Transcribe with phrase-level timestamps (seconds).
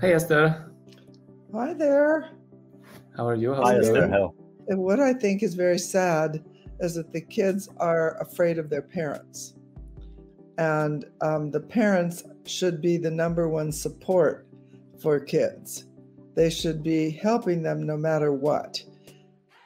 [0.00, 0.72] Hey, Esther.
[1.52, 2.30] Hi there.
[3.14, 3.52] How are you?
[3.52, 4.08] How's Hi, Esther.
[4.08, 4.32] How?
[4.68, 6.42] And what I think is very sad
[6.78, 9.56] is that the kids are afraid of their parents.
[10.56, 14.48] And um, the parents should be the number one support
[15.02, 15.84] for kids.
[16.34, 18.82] They should be helping them no matter what.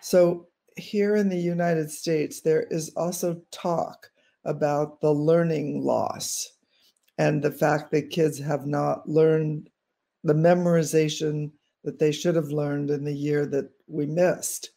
[0.00, 4.10] So, here in the United States, there is also talk
[4.44, 6.56] about the learning loss
[7.18, 9.70] and the fact that kids have not learned
[10.24, 11.52] the memorization
[11.84, 14.70] that they should have learned in the year that we missed.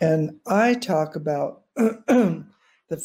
[0.00, 2.44] And I talk about the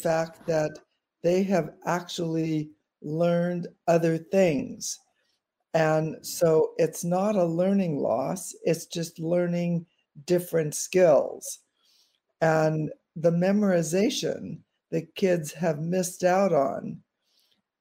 [0.00, 0.78] fact that
[1.22, 2.70] they have actually
[3.02, 4.98] learned other things.
[5.74, 9.86] And so it's not a learning loss, it's just learning
[10.24, 11.58] different skills.
[12.40, 17.00] And the memorization that kids have missed out on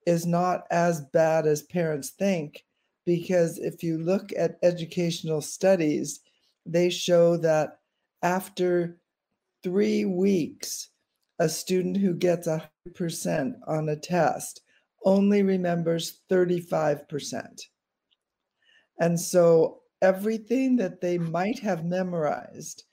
[0.05, 2.64] is not as bad as parents think
[3.05, 6.22] because if you look at educational studies,
[6.66, 7.80] they show that
[8.22, 8.97] after
[9.64, 10.89] three weeks,
[11.39, 14.62] a student who gets 100% on a test
[15.03, 17.62] only remembers 35%.
[19.00, 22.84] And so everything that they might have memorized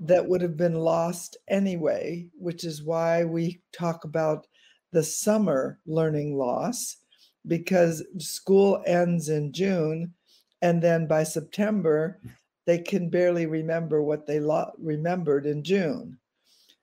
[0.00, 4.46] that would have been lost anyway, which is why we talk about
[4.92, 6.96] the summer learning loss,
[7.46, 10.14] because school ends in June,
[10.62, 12.20] and then by September,
[12.66, 16.18] they can barely remember what they lo- remembered in June.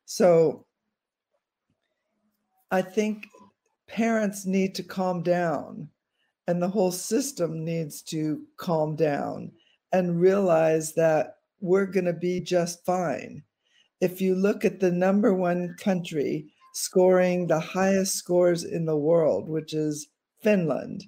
[0.06, 0.66] So
[2.72, 3.26] I think
[3.88, 5.90] parents need to calm down,
[6.48, 9.52] and the whole system needs to calm down
[9.94, 13.44] and realize that we're going to be just fine.
[14.02, 19.48] If you look at the number one country scoring the highest scores in the world,
[19.48, 20.10] which is
[20.42, 21.06] Finland,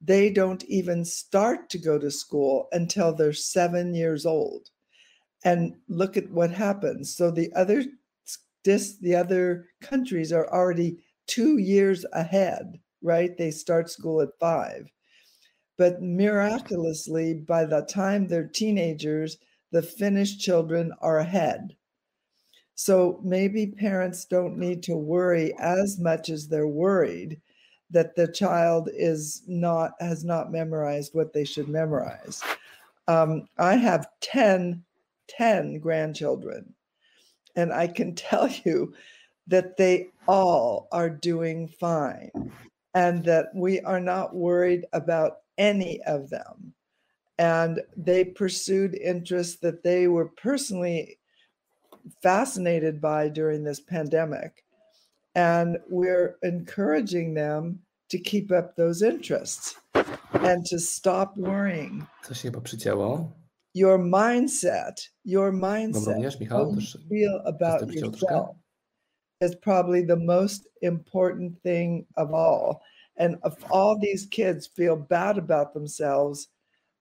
[0.00, 4.68] they don't even start to go to school until they're seven years old.
[5.44, 7.14] And look at what happens.
[7.14, 7.84] So the other
[8.64, 13.36] dis, the other countries are already two years ahead, right?
[13.36, 14.90] They start school at five.
[15.78, 19.38] But miraculously, by the time they're teenagers,
[19.70, 21.76] the Finnish children are ahead.
[22.74, 27.40] So maybe parents don't need to worry as much as they're worried
[27.92, 32.42] that the child is not has not memorized what they should memorize.
[33.08, 34.82] Um, I have 10,
[35.28, 36.74] 10 grandchildren,
[37.56, 38.94] and I can tell you
[39.48, 42.30] that they all are doing fine
[42.94, 46.74] and that we are not worried about any of them.
[47.38, 51.18] And they pursued interests that they were personally
[52.22, 54.64] fascinated by during this pandemic.
[55.34, 57.78] And we're encouraging them
[58.10, 59.74] to keep up those interests
[60.34, 62.06] and to stop worrying.
[62.24, 63.32] Co się chyba przycięło?
[63.74, 66.70] Your mindset, your mindset, również, how Michał?
[66.70, 68.34] you Też feel about to przycięło troszkę?
[68.34, 68.56] yourself
[69.42, 72.80] is probably the most important thing of all.
[73.16, 76.48] And if all these kids feel bad about themselves,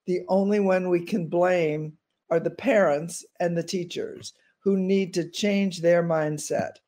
[0.07, 1.93] the only one we can blame
[2.29, 4.33] are the parents and the teachers
[4.63, 6.79] who need to change their mindset.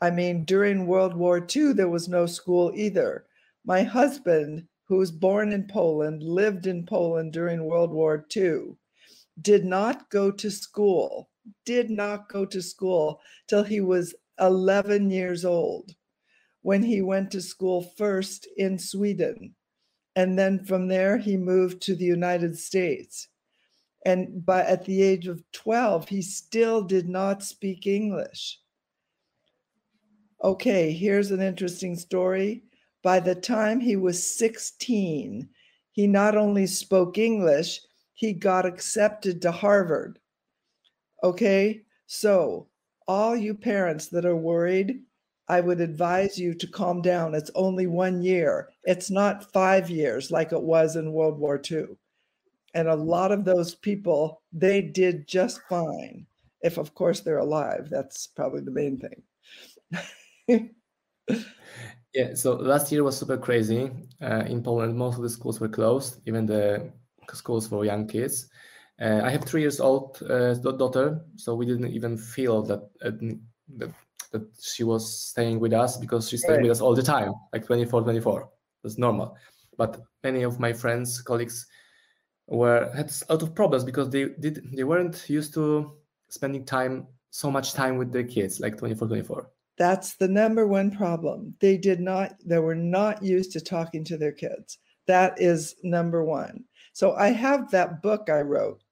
[0.00, 3.26] I mean, during World War II, there was no school either.
[3.64, 8.76] My husband, who was born in Poland, lived in Poland during World War II,
[9.40, 11.28] did not go to school,
[11.64, 15.94] did not go to school till he was 11 years old
[16.62, 19.54] when he went to school first in Sweden.
[20.16, 23.28] And then from there, he moved to the United States.
[24.04, 28.60] And by at the age of 12, he still did not speak English.
[30.42, 32.62] Okay, here's an interesting story.
[33.02, 35.48] By the time he was 16,
[35.90, 37.80] he not only spoke English,
[38.14, 40.20] he got accepted to Harvard.
[41.24, 42.68] Okay, so
[43.08, 45.02] all you parents that are worried,
[45.48, 47.34] I would advise you to calm down.
[47.34, 51.96] It's only one year, it's not five years like it was in World War II.
[52.74, 56.26] And a lot of those people, they did just fine.
[56.62, 57.88] If, of course, they're alive.
[57.90, 59.22] That's probably the main thing.
[62.14, 63.90] Yeah, so last year was super crazy.
[64.20, 66.90] Uh, in Poland, most of the schools were closed, even the
[67.32, 68.48] schools for young kids.
[69.00, 73.10] Uh, I have three years old uh, daughter, so we didn't even feel that, uh,
[73.76, 73.92] that
[74.32, 77.64] that she was staying with us because she's staying with us all the time, like
[77.66, 78.50] 24, 24.
[78.82, 79.36] That's normal.
[79.76, 81.66] But many of my friends, colleagues,
[82.46, 85.98] were had a lot of problems because they did they weren't used to
[86.28, 89.50] spending time so much time with their kids, like 24, 24.
[89.78, 91.54] That's the number one problem.
[91.60, 94.78] They did not, they were not used to talking to their kids.
[95.06, 96.64] That is number one.
[96.92, 98.82] So I have that book I wrote,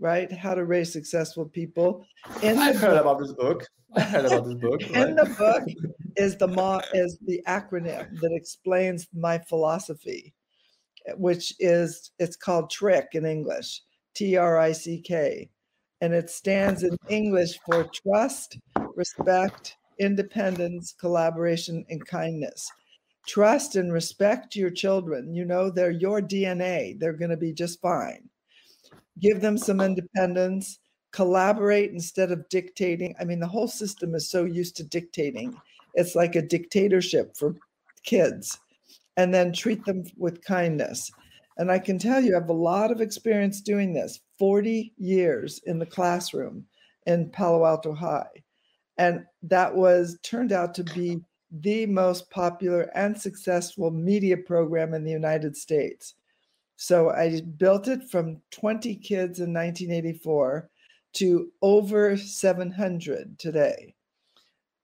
[0.00, 0.30] right?
[0.30, 2.06] How to raise successful people.
[2.40, 3.66] In I've heard book, about this book.
[3.96, 4.80] I heard about this book.
[4.94, 5.08] Right?
[5.08, 5.64] In the book
[6.16, 10.34] is the mo- is the acronym that explains my philosophy,
[11.16, 13.82] which is it's called TRICK in English,
[14.14, 15.50] T R I C K,
[16.00, 18.58] and it stands in English for trust,
[18.94, 22.70] respect, independence, collaboration, and kindness.
[23.26, 25.34] Trust and respect your children.
[25.34, 26.98] You know, they're your DNA.
[26.98, 28.28] They're going to be just fine.
[29.20, 30.78] Give them some independence,
[31.12, 33.14] collaborate instead of dictating.
[33.20, 35.56] I mean, the whole system is so used to dictating.
[35.94, 37.54] It's like a dictatorship for
[38.02, 38.58] kids.
[39.16, 41.12] And then treat them with kindness.
[41.58, 45.60] And I can tell you, I have a lot of experience doing this 40 years
[45.66, 46.64] in the classroom
[47.06, 48.42] in Palo Alto High.
[48.98, 55.04] And that was turned out to be the most popular and successful media program in
[55.04, 56.14] the United States.
[56.76, 60.68] So I built it from 20 kids in 1984
[61.14, 63.94] to over 700 today.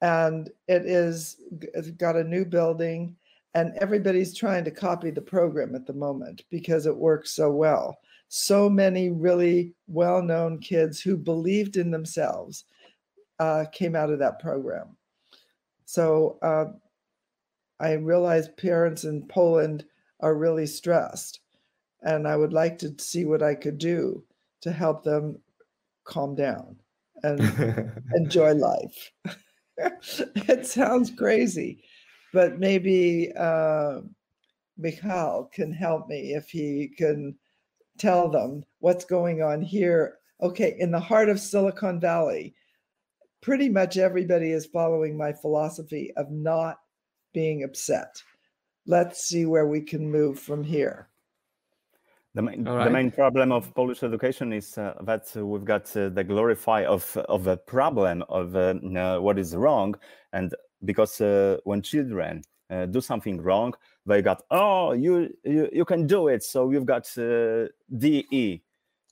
[0.00, 3.16] And it is it's got a new building
[3.54, 7.98] and everybody's trying to copy the program at the moment because it works so well.
[8.28, 12.64] So many really well-known kids who believed in themselves
[13.38, 14.96] uh, came out of that program.
[15.84, 16.66] So uh,
[17.80, 19.84] I realize parents in Poland
[20.20, 21.40] are really stressed,
[22.02, 24.24] and I would like to see what I could do
[24.62, 25.40] to help them
[26.04, 26.76] calm down
[27.22, 27.40] and
[28.14, 29.12] enjoy life.
[29.78, 31.84] it sounds crazy,
[32.32, 34.00] but maybe uh,
[34.76, 37.36] Mikhail can help me if he can
[37.98, 40.18] tell them what's going on here.
[40.40, 42.54] Okay, in the heart of Silicon Valley,
[43.40, 46.78] pretty much everybody is following my philosophy of not
[47.32, 48.22] being upset.
[48.86, 51.08] Let's see where we can move from here.
[52.34, 52.84] The main, right.
[52.84, 56.84] the main problem of Polish education is uh, that uh, we've got uh, the glorify
[56.84, 59.94] of of a problem of uh, what is wrong,
[60.32, 60.54] and
[60.84, 63.74] because uh, when children uh, do something wrong,
[64.06, 67.10] they got oh you you, you can do it, so you've got
[67.96, 68.62] DE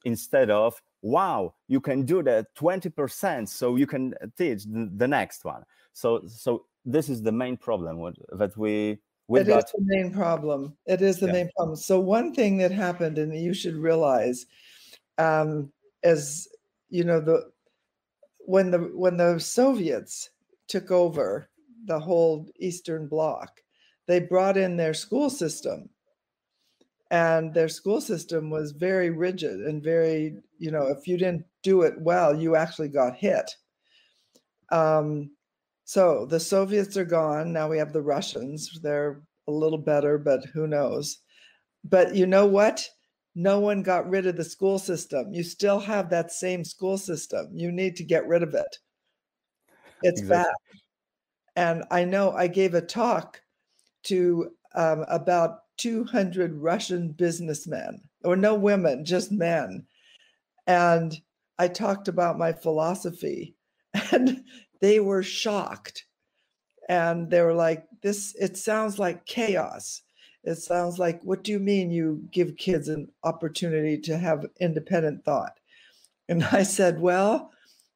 [0.05, 5.63] instead of wow you can do that 20% so you can teach the next one
[5.93, 8.99] so so this is the main problem that we
[9.29, 9.65] we it got.
[9.65, 11.33] is the main problem it is the yeah.
[11.33, 14.47] main problem so one thing that happened and you should realize
[15.19, 15.71] um
[16.05, 16.49] as
[16.89, 17.51] you know the
[18.39, 20.31] when the when the soviets
[20.69, 21.51] took over
[21.87, 23.61] the whole eastern bloc
[24.07, 25.89] they brought in their school system
[27.11, 31.83] and their school system was very rigid and very you know if you didn't do
[31.83, 33.51] it well you actually got hit.
[34.73, 35.31] Um,
[35.85, 37.53] so the soviets are gone.
[37.53, 38.81] Now we have the russians.
[38.83, 41.19] They're a little better but who knows?
[41.85, 42.89] But you know what?
[43.37, 45.33] No one got rid of the school system.
[45.33, 47.51] You still have that same school system.
[47.53, 48.79] You need to get rid of it.
[50.03, 50.45] It's exactly.
[50.45, 50.55] bad.
[51.59, 53.41] And i know i gave a talk
[54.05, 59.87] to um, about 200 Russian businessmen, or no women, just men.
[60.67, 61.21] And
[61.59, 63.55] I talked about my philosophy,
[64.13, 64.45] and
[64.81, 66.07] they were shocked.
[66.89, 70.03] And they were like, This, it sounds like chaos.
[70.45, 75.25] It sounds like, what do you mean you give kids an opportunity to have independent
[75.25, 75.59] thought?
[76.29, 77.51] And I said, Well,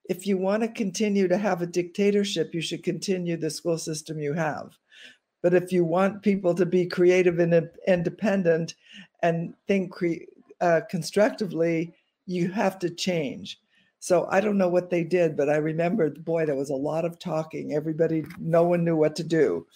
[0.09, 4.19] if you want to continue to have a dictatorship, you should continue the school system
[4.19, 4.77] you have.
[5.43, 8.75] But if you want people to be creative and independent
[9.23, 10.27] and think cre-
[10.61, 11.95] uh, constructively,
[12.27, 13.59] you have to change.
[14.01, 17.05] So I don't know what they did, but I remember, boy, there was a lot
[17.05, 17.75] of talking.
[17.75, 19.67] Everybody, no one knew what to do.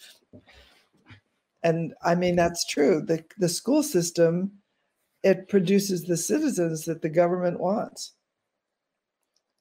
[1.62, 3.02] And I mean, that's true.
[3.02, 4.52] The, the school system,
[5.22, 8.12] it produces the citizens that the government wants.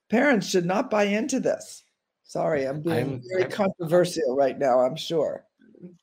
[0.10, 1.83] Parents should not buy into this.
[2.24, 5.45] Sorry, I'm being I'm, very controversial right now, I'm sure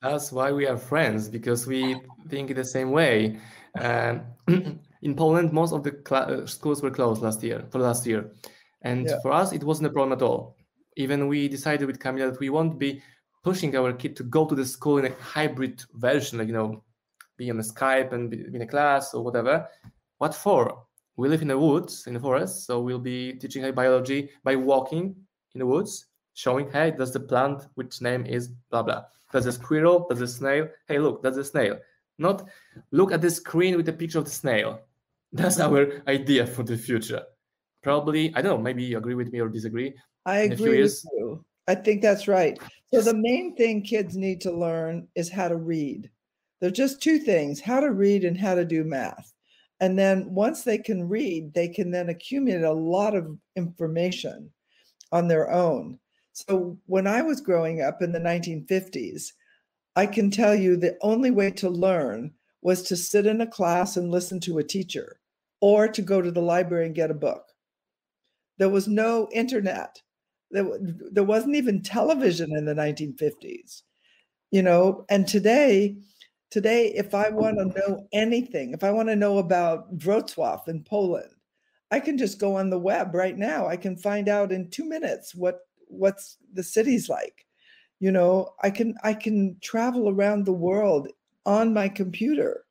[0.03, 1.97] that's why we are friends because we
[2.29, 3.39] think the same way.
[3.79, 4.23] Um,
[5.03, 8.31] in Poland, most of the uh, schools were closed last year for last year,
[8.83, 9.21] and yeah.
[9.23, 10.57] for us, it wasn't a problem at all.
[10.97, 13.03] Even we decided with Camila that we won't be
[13.43, 16.83] pushing our kid to go to the school in a hybrid version, like you know,
[17.37, 19.67] be on a Skype and be in a class or whatever.
[20.19, 20.85] What for?
[21.17, 25.15] We live in the woods, in the forest, so we'll be teaching biology by walking
[25.55, 29.05] in the woods, showing, hey, that's the plant which name is blah blah.
[29.33, 30.69] That's a squirrel, that's a snail.
[30.89, 31.79] Hey, look, that's a snail.
[32.19, 32.49] Not
[32.91, 34.81] look at the screen with a picture of the snail.
[35.33, 37.23] That's our idea for the future.
[37.85, 39.95] Probably, I don't know, maybe you agree with me or disagree.
[40.27, 41.45] I agree with you.
[41.69, 42.59] I think that's right.
[42.93, 46.11] So the main thing kids need to learn is how to read.
[46.61, 49.33] There's just two things, how to read and how to do math.
[49.79, 54.51] And then once they can read, they can then accumulate a lot of information
[55.13, 55.99] on their own.
[56.49, 59.33] So when I was growing up in the 1950s,
[59.97, 62.33] I can tell you the only way to learn
[62.63, 65.21] was to sit in a class and listen to a teacher
[65.61, 67.45] or to go to the library and get a book.
[68.59, 70.01] There was no internet.
[70.51, 73.83] There, there wasn't even television in the 1950s.
[74.51, 75.97] You know, and today,
[76.51, 80.83] today, if I want to know anything, if I want to know about Wrocław in
[80.85, 81.31] Poland,
[81.91, 83.67] I can just go on the web right now.
[83.67, 87.47] I can find out in two minutes what what's the city's like.
[87.99, 91.09] You know, I can I can travel around the world
[91.45, 92.65] on my computer.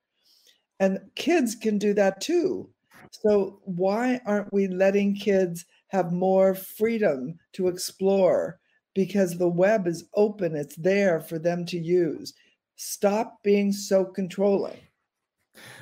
[0.79, 2.69] And kids can do that too.
[3.11, 8.59] So why aren't we letting kids have more freedom to explore?
[8.95, 12.33] Because the web is open, it's there for them to use.
[12.75, 14.77] Stop being so controlling.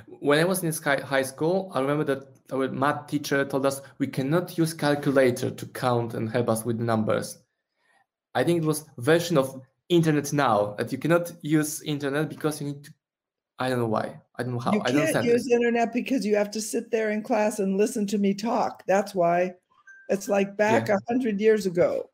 [0.07, 0.71] When I was in
[1.03, 5.65] high school, I remember that our math teacher told us we cannot use calculator to
[5.67, 7.39] count and help us with numbers.
[8.33, 12.67] I think it was version of internet now that you cannot use internet because you
[12.67, 12.93] need to
[13.59, 14.21] I don't know why.
[14.35, 14.73] I don't know how.
[14.73, 18.05] You I can't use internet because you have to sit there in class and listen
[18.07, 18.83] to me talk.
[18.87, 19.55] That's why.
[20.09, 20.97] It's like back a yeah.
[21.07, 22.09] hundred years ago.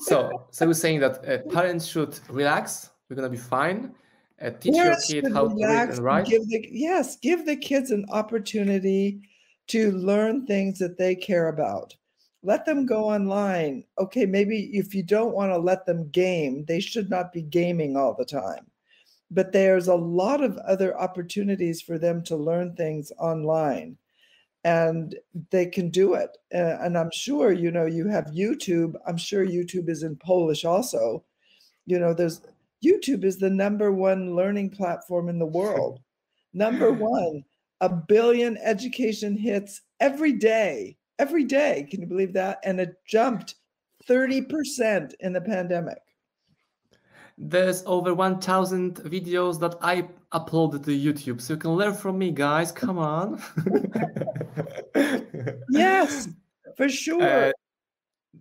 [0.00, 2.90] so, so we're saying that uh, parents should relax.
[3.08, 3.94] We're gonna be fine.
[4.40, 6.26] Uh, teach parents your kid how to read and write.
[6.26, 9.20] Give the, yes, give the kids an opportunity
[9.68, 11.94] to learn things that they care about.
[12.42, 13.84] Let them go online.
[13.98, 17.96] Okay, maybe if you don't want to let them game, they should not be gaming
[17.96, 18.70] all the time
[19.30, 23.96] but there's a lot of other opportunities for them to learn things online
[24.64, 25.14] and
[25.50, 29.88] they can do it and i'm sure you know you have youtube i'm sure youtube
[29.88, 31.24] is in polish also
[31.86, 32.42] you know there's
[32.84, 36.00] youtube is the number one learning platform in the world
[36.52, 37.42] number one
[37.80, 43.54] a billion education hits every day every day can you believe that and it jumped
[44.08, 45.98] 30% in the pandemic
[47.42, 51.40] there's over 1000 videos that I uploaded to YouTube.
[51.40, 52.70] So you can learn from me, guys.
[52.70, 53.42] Come on.
[55.70, 56.28] yes,
[56.76, 57.48] for sure.
[57.48, 57.52] Uh,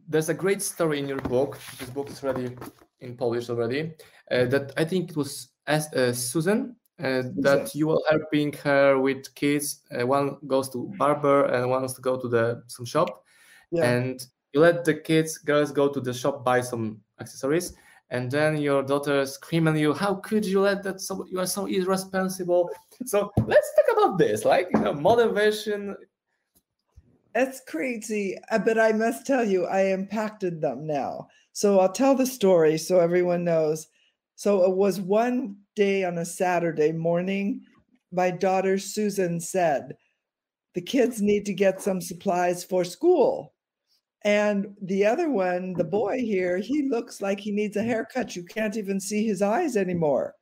[0.07, 1.57] there's a great story in your book.
[1.79, 2.55] This book is ready
[2.99, 3.93] in Polish already.
[4.31, 8.99] Uh, that I think it was as uh, Susan, uh, that you were helping her
[8.99, 9.81] with kids.
[9.91, 13.23] Uh, one goes to barber and one wants to go to the some shop,
[13.71, 13.85] yeah.
[13.85, 17.73] and you let the kids girls go to the shop buy some accessories.
[18.11, 21.45] And then your daughter scream at you how could you let that so you are
[21.45, 22.69] so irresponsible?
[23.05, 24.93] So let's talk about this like you know
[25.31, 25.95] version.
[27.35, 31.27] It's crazy uh, but i must tell you i impacted them now.
[31.53, 33.87] So i'll tell the story so everyone knows
[34.39, 37.61] so it was one day on a saturday morning
[38.11, 39.95] my daughter susan said
[40.75, 43.53] the kids need to get some supplies for school
[44.23, 48.35] and the other one, the boy here, he looks like he needs a haircut.
[48.35, 50.35] You can't even see his eyes anymore.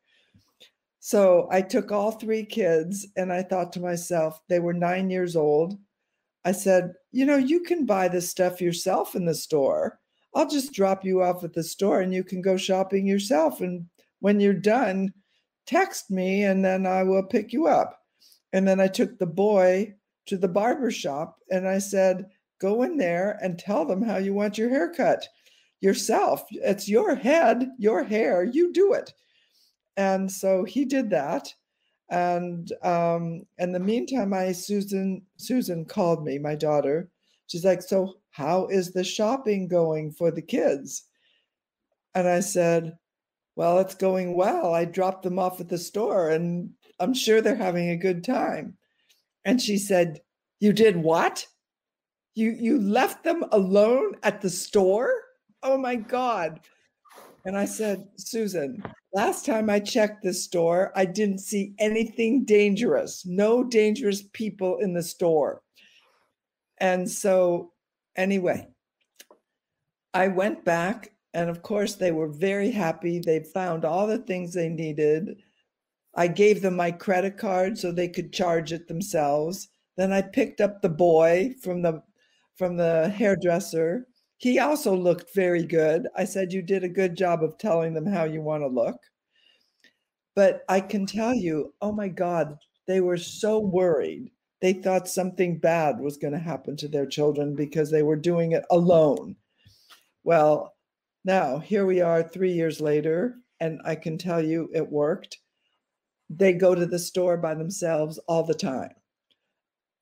[1.00, 5.36] So I took all three kids and I thought to myself, they were nine years
[5.36, 5.78] old.
[6.44, 10.00] I said, You know, you can buy this stuff yourself in the store.
[10.38, 13.60] I'll just drop you off at the store and you can go shopping yourself.
[13.60, 13.88] And
[14.20, 15.12] when you're done,
[15.66, 18.00] text me and then I will pick you up.
[18.54, 19.96] And then I took the boy
[20.28, 22.28] to the barber shop and I said,
[22.62, 25.28] go in there and tell them how you want your hair cut
[25.82, 26.46] yourself.
[26.52, 29.14] It's your head, your hair, you do it.
[29.96, 31.52] And so he did that.
[32.12, 37.10] And um, in the meantime, I Susan Susan called me, my daughter.
[37.48, 41.04] She's like, "So how is the shopping going for the kids?"
[42.14, 42.98] And I said,
[43.56, 44.74] "Well, it's going well.
[44.74, 48.78] I dropped them off at the store, and I'm sure they're having a good time."
[49.44, 50.22] And she said,
[50.60, 51.48] "You did what?"
[52.36, 55.12] You you left them alone at the store?
[55.64, 56.60] Oh my god.
[57.46, 63.26] And I said, Susan, last time I checked the store, I didn't see anything dangerous,
[63.26, 65.64] no dangerous people in the store.
[66.80, 67.72] And so,
[68.18, 68.68] anyway,
[70.14, 73.20] I went back, and of course, they were very happy.
[73.20, 75.38] They found all the things they needed.
[76.16, 79.70] I gave them my credit card so they could charge it themselves.
[79.96, 82.02] Then I picked up the boy from the
[82.56, 84.08] from the hairdresser.
[84.38, 86.08] He also looked very good.
[86.16, 88.98] I said, You did a good job of telling them how you want to look.
[90.36, 92.58] But I can tell you, oh my God,
[92.88, 94.32] they were so worried.
[94.62, 98.54] They thought something bad was going to happen to their children because they were doing
[98.54, 99.36] it alone.
[100.24, 100.74] Well,
[101.24, 105.38] now here we are three years later, and I can tell you it worked.
[106.30, 108.92] they go to the store by themselves all the time.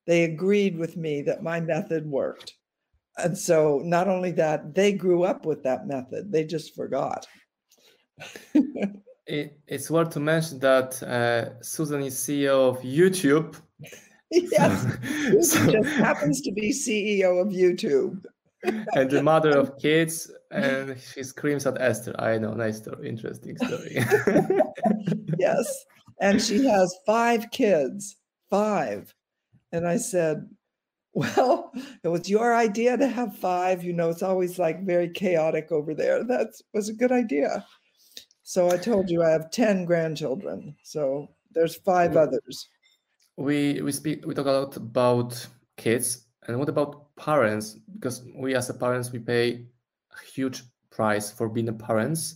[0.08, 2.56] They agreed with me that my method worked.
[3.18, 7.28] And so, not only that, they grew up with that method, they just forgot.
[9.28, 13.56] it, it's worth to mention that uh, Susan is CEO of YouTube.
[14.52, 14.84] yes,
[15.52, 18.24] so, just happens to be CEO of YouTube.
[18.64, 22.16] and the mother of kids, and she screams at Esther.
[22.20, 24.04] I know, nice story, interesting story.
[25.38, 25.86] yes,
[26.20, 28.18] and she has five kids,
[28.50, 29.14] five.
[29.72, 30.50] And I said,
[31.14, 31.72] well,
[32.04, 33.84] it was your idea to have five.
[33.84, 36.24] You know, it's always like very chaotic over there.
[36.24, 37.66] That was a good idea.
[38.44, 40.76] So I told you I have 10 grandchildren.
[40.84, 42.18] So there's five mm.
[42.18, 42.70] others.
[43.38, 47.78] We we speak we talk a lot about kids and what about parents?
[47.94, 49.66] Because we as a parents we pay
[50.12, 52.36] a huge price for being a parents.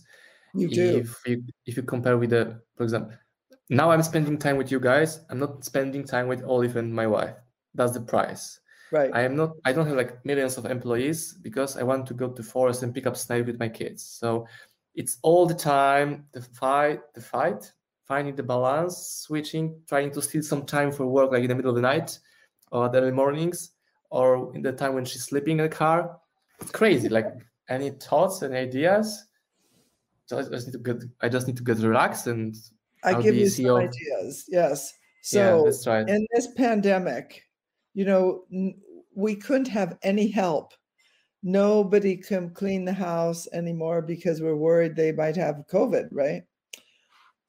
[0.54, 0.98] You do.
[0.98, 3.12] If you if you compare with the for example,
[3.68, 5.20] now I'm spending time with you guys.
[5.30, 7.36] I'm not spending time with Olive and my wife.
[7.74, 8.60] That's the price.
[8.90, 9.10] Right.
[9.14, 9.52] I am not.
[9.64, 12.92] I don't have like millions of employees because I want to go to forest and
[12.92, 14.02] pick up snipe with my kids.
[14.02, 14.46] So
[14.96, 17.72] it's all the time the fight, the fight,
[18.10, 21.70] finding the balance, switching, trying to steal some time for work, like in the middle
[21.70, 22.18] of the night
[22.72, 23.70] or the early mornings,
[24.10, 26.18] or in the time when she's sleeping in the car.
[26.60, 27.08] It's crazy.
[27.08, 27.32] like
[27.68, 29.26] any thoughts and ideas?
[30.26, 31.04] So I just need to get.
[31.20, 32.56] I just need to get relaxed and
[33.04, 34.44] I I'll give you some ideas.
[34.48, 34.92] Yes.
[35.22, 36.08] So yeah, right.
[36.08, 37.44] in this pandemic,
[37.94, 38.44] you know,
[39.14, 40.74] we couldn't have any help.
[41.44, 46.42] Nobody can clean the house anymore because we're worried they might have COVID, right?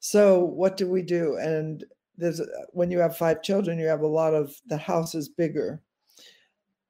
[0.04, 1.36] So what do we do?
[1.36, 1.84] And
[2.18, 2.40] there's
[2.70, 5.80] when you have five children, you have a lot of the house is bigger.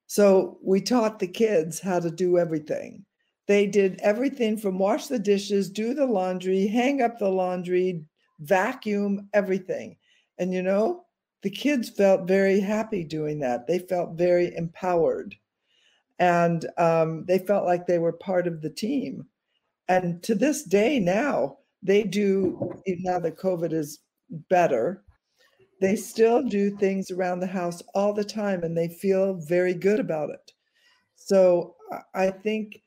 [0.06, 3.04] So we taught the kids how to do everything.
[3.46, 8.02] They did everything from wash the dishes, do the laundry, hang up the laundry,
[8.40, 9.98] vacuum everything.
[10.38, 11.04] And you know,
[11.42, 13.66] the kids felt very happy doing that.
[13.66, 15.36] They felt very empowered.
[16.18, 19.26] And um, they felt like they were part of the team.
[19.86, 24.00] And to this day now, they do, now that COVID is
[24.48, 25.02] better,
[25.80, 29.98] they still do things around the house all the time and they feel very good
[29.98, 30.52] about it.
[31.16, 31.74] So
[32.14, 32.82] I think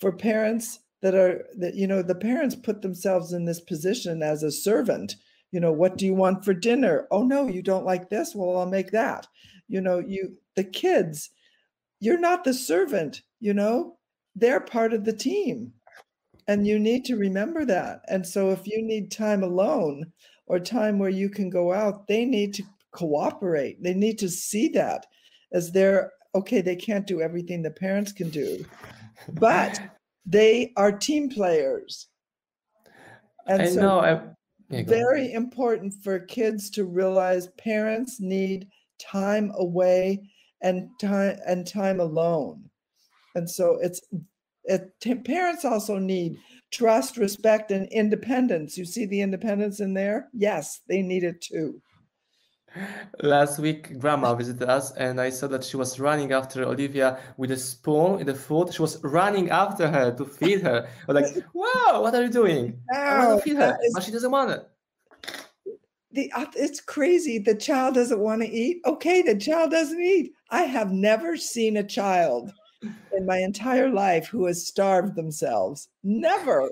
[0.00, 4.42] for parents, that are that you know the parents put themselves in this position as
[4.42, 5.16] a servant
[5.50, 7.08] you know what do you want for dinner?
[7.10, 8.34] Oh no you don't like this?
[8.34, 9.26] Well i'll make that.
[9.68, 11.30] You know you the kids
[12.00, 13.96] you're not the servant you know?
[14.36, 15.72] They're part of the team
[16.50, 20.04] and you need to remember that and so if you need time alone
[20.46, 24.68] or time where you can go out they need to cooperate they need to see
[24.68, 25.06] that
[25.52, 28.64] as they're okay they can't do everything the parents can do
[29.34, 29.80] but
[30.26, 32.08] they are team players.
[33.46, 34.00] And I so know.
[34.00, 34.20] I,
[34.68, 38.68] yeah, very important for kids to realize parents need
[39.00, 40.20] time away
[40.62, 42.70] and time and time alone.
[43.34, 44.20] And so it's it,
[45.24, 46.38] parents also need
[46.70, 48.78] trust, respect, and independence.
[48.78, 50.28] You see the independence in there?
[50.32, 51.82] Yes, they need it too.
[53.20, 57.50] Last week, grandma visited us, and I saw that she was running after Olivia with
[57.50, 58.72] a spoon in the food.
[58.72, 60.86] She was running after her to feed her.
[61.08, 64.04] I was like, "Wow, what are you doing?" I want to feed her, is, but
[64.04, 64.68] she doesn't want it.
[66.12, 67.38] The, uh, it's crazy.
[67.40, 68.80] The child doesn't want to eat.
[68.86, 70.32] Okay, the child doesn't eat.
[70.50, 75.88] I have never seen a child in my entire life who has starved themselves.
[76.02, 76.70] Never.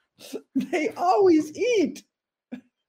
[0.54, 2.04] they always eat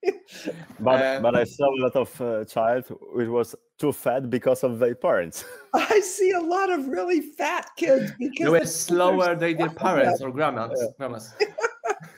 [0.79, 4.63] but uh, but I saw a lot of uh, child which was too fat because
[4.63, 5.45] of their parents.
[5.73, 10.21] I see a lot of really fat kids because they were slower than their parents
[10.21, 10.79] or grandmas.
[10.81, 10.87] Yeah.
[10.97, 11.33] grandmas.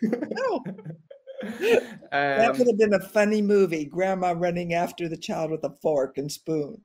[0.01, 0.63] no.
[1.43, 1.51] Um,
[2.11, 3.85] that would have been a funny movie.
[3.85, 6.81] Grandma running after the child with a fork and spoon.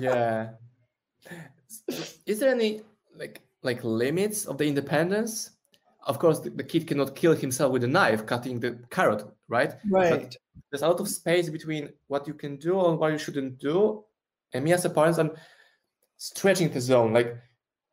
[0.00, 0.50] yeah.
[2.26, 2.82] Is there any
[3.16, 5.50] like like limits of the independence?
[6.06, 9.74] of course the, the, kid cannot kill himself with a knife cutting the carrot right?
[9.90, 10.10] Right.
[10.10, 10.36] but
[10.70, 14.04] there's a lot of space between what you can do and what you shouldn't do.
[14.52, 15.30] And me as a parent i'm
[16.16, 17.36] stretching the zone like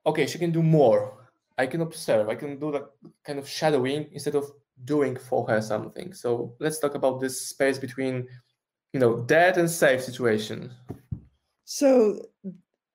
[0.05, 1.17] okay she can do more.
[1.57, 2.29] I can observe.
[2.29, 2.89] I can do the
[3.23, 4.45] kind of shadowing instead of
[4.85, 6.13] doing for her something.
[6.13, 8.27] So let's talk about this space between
[8.93, 10.71] you know dead and safe situation.
[11.65, 12.25] So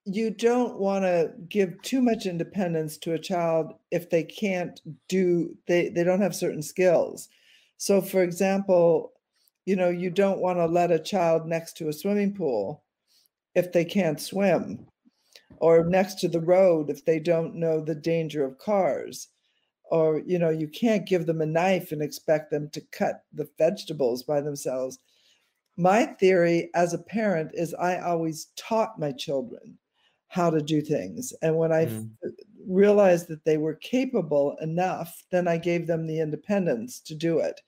[0.09, 5.57] you don't want to give too much independence to a child if they can't do
[5.67, 7.29] they they don't have certain skills.
[7.77, 9.13] So for example
[9.65, 12.85] you know you don't want to let a child next to a swimming pool
[13.57, 14.87] if they can't swim
[15.57, 19.29] or next to the road if they don't know the danger of cars
[19.91, 23.49] or you know you can't give them a knife and expect them to cut the
[23.59, 25.01] vegetables by themselves.
[25.77, 29.77] My theory as a parent is i always taught my children
[30.37, 32.11] how to do things and when i mm.
[32.67, 37.63] realized that they were capable enough then i gave them the independence to do it.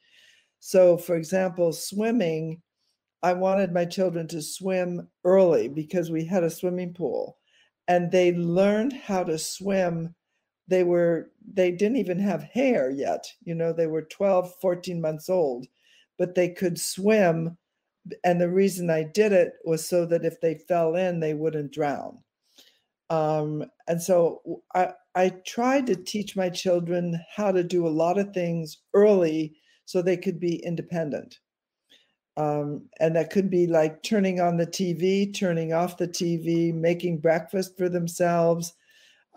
[0.60, 2.60] So for example swimming
[3.22, 7.38] i wanted my children to swim early because we had a swimming pool
[7.88, 10.14] and they learned how to swim.
[10.68, 15.30] They were they didn't even have hair yet you know they were 12 14 months
[15.30, 15.66] old
[16.18, 17.56] but they could swim
[18.24, 21.72] and the reason i did it was so that if they fell in they wouldn't
[21.72, 22.18] drown
[23.10, 28.18] um, and so I, I tried to teach my children how to do a lot
[28.18, 31.38] of things early so they could be independent
[32.36, 37.18] um, and that could be like turning on the tv turning off the tv making
[37.18, 38.74] breakfast for themselves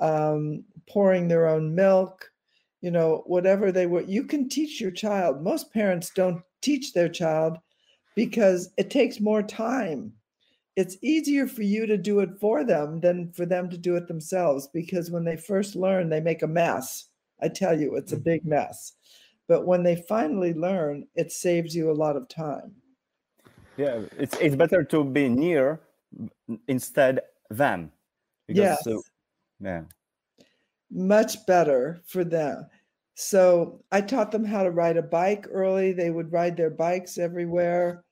[0.02, 2.32] um, pouring their own milk,
[2.82, 4.02] you know, whatever they were.
[4.02, 5.42] You can teach your child.
[5.42, 7.58] Most parents don't teach their child
[8.16, 10.14] because it takes more time.
[10.76, 14.08] It's easier for you to do it for them than for them to do it
[14.08, 17.10] themselves because when they first learn, they make a mess.
[17.42, 18.24] I tell you, it's a mm.
[18.24, 18.94] big mess.
[19.48, 22.74] But when they finally learn, it saves you a lot of time.
[23.76, 25.82] Yeah, it's it's better to be near
[26.68, 27.92] instead them.
[28.48, 28.88] Because, yes.
[28.88, 29.00] Uh,
[29.60, 29.82] yeah
[30.92, 32.68] much better for them.
[33.16, 35.94] So I taught them how to ride a bike early.
[35.94, 38.04] They would ride their bikes everywhere.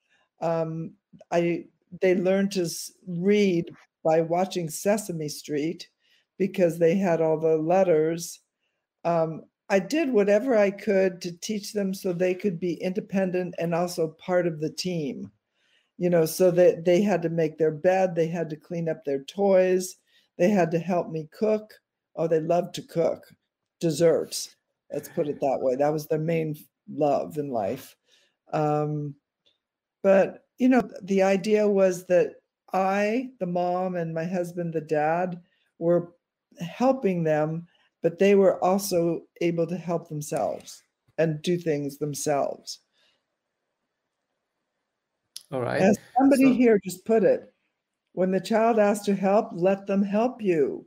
[0.42, 0.94] Um,
[1.32, 1.66] I
[2.02, 2.68] they learned to
[3.08, 3.72] read
[4.04, 5.88] by watching Sesame Street
[6.38, 8.40] because they had all the letters.
[9.04, 13.76] Um, I did whatever I could to teach them so they could be independent and
[13.76, 15.32] also part of the team.
[15.98, 19.04] You know, so that they had to make their bed, they had to clean up
[19.04, 19.98] their toys,
[20.38, 21.74] they had to help me cook
[22.20, 23.24] oh, they love to cook
[23.80, 24.56] desserts.
[24.92, 25.76] Let's put it that way.
[25.76, 26.56] That was their main
[26.92, 27.96] love in life.
[28.52, 29.16] Um,
[30.04, 32.36] but, you know, the idea was that
[32.74, 35.42] I, the mom, and my husband, the dad,
[35.80, 36.14] were
[36.60, 37.66] helping them,
[38.04, 40.84] but they were also able to help themselves
[41.18, 42.80] and do things themselves.
[45.52, 45.82] All right.
[45.82, 47.54] As somebody so- here just put it,
[48.14, 50.86] when the child asks to help, let them help you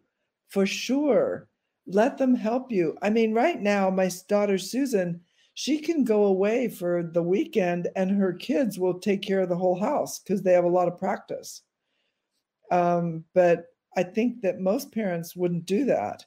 [0.48, 1.48] for sure.
[1.86, 2.96] Let them help you.
[3.00, 5.22] I mean, right now, my daughter Susan,
[5.54, 9.56] she can go away for the weekend and her kids will take care of the
[9.56, 11.62] whole house because they have a lot of practice.
[12.70, 16.24] Um, but I think that most parents wouldn't do that.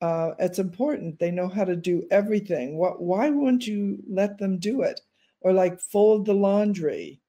[0.00, 1.18] Uh, it's important.
[1.18, 2.76] They know how to do everything.
[2.76, 5.00] What, why wouldn't you let them do it?
[5.40, 7.20] Or like fold the laundry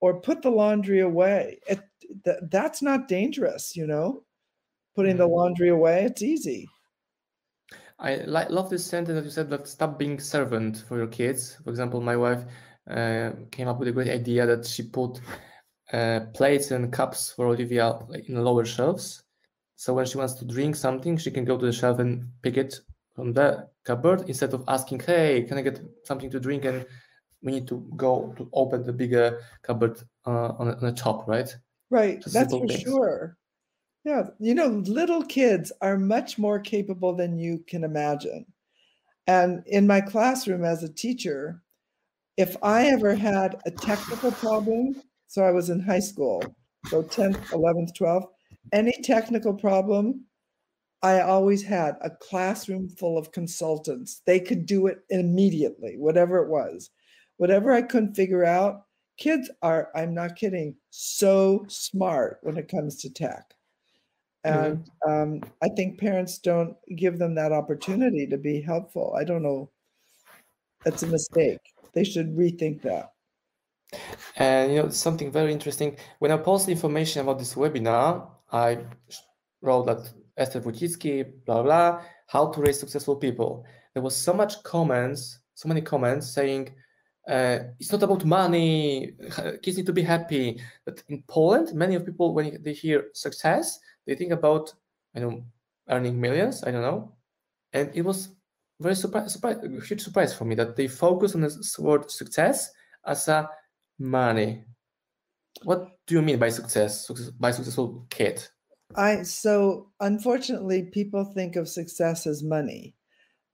[0.00, 1.58] or put the laundry away.
[1.68, 1.80] It,
[2.24, 4.24] th- that's not dangerous, you know?
[4.98, 5.34] putting the mm-hmm.
[5.34, 6.02] laundry away.
[6.06, 6.68] It's easy.
[7.98, 11.58] I like, love this sentence that you said that stop being servant for your kids.
[11.64, 12.44] For example, my wife
[12.88, 15.20] uh, came up with a great idea that she put
[15.92, 19.24] uh, plates and cups for Olivia in the lower shelves.
[19.76, 22.56] So when she wants to drink something, she can go to the shelf and pick
[22.56, 22.80] it
[23.14, 26.86] from the cupboard instead of asking, "Hey, can I get something to drink?" and
[27.42, 31.54] we need to go to open the bigger cupboard uh, on, on a top, right?
[31.90, 32.20] Right.
[32.20, 32.82] Just That's for things.
[32.82, 33.36] sure.
[34.04, 38.46] Yeah, you know, little kids are much more capable than you can imagine.
[39.26, 41.62] And in my classroom as a teacher,
[42.36, 46.42] if I ever had a technical problem, so I was in high school,
[46.86, 48.28] so 10th, 11th, 12th,
[48.72, 50.24] any technical problem,
[51.02, 54.22] I always had a classroom full of consultants.
[54.24, 56.90] They could do it immediately, whatever it was.
[57.36, 58.82] Whatever I couldn't figure out,
[59.16, 63.54] kids are, I'm not kidding, so smart when it comes to tech.
[64.44, 65.10] And mm-hmm.
[65.10, 69.14] um, I think parents don't give them that opportunity to be helpful.
[69.18, 69.70] I don't know.
[70.84, 71.60] That's a mistake.
[71.92, 73.12] They should rethink that.
[74.36, 75.96] And you know something very interesting.
[76.18, 78.78] When I posted information about this webinar, I
[79.62, 83.64] wrote that Esther Wojcicki, blah blah, how to raise successful people.
[83.94, 86.70] There was so much comments, so many comments saying
[87.28, 89.12] uh, it's not about money.
[89.62, 90.60] Kids need to be happy.
[90.84, 94.72] But in Poland, many of people when they hear success, they think about
[95.14, 95.44] I know
[95.88, 96.64] earning millions.
[96.64, 97.12] I don't know,
[97.72, 98.30] and it was
[98.80, 102.70] very surprise, surprise, huge surprise for me that they focus on the word success
[103.06, 103.48] as a
[103.98, 104.64] money.
[105.62, 107.10] What do you mean by success?
[107.38, 108.46] By successful kid?
[108.96, 112.94] I so unfortunately people think of success as money,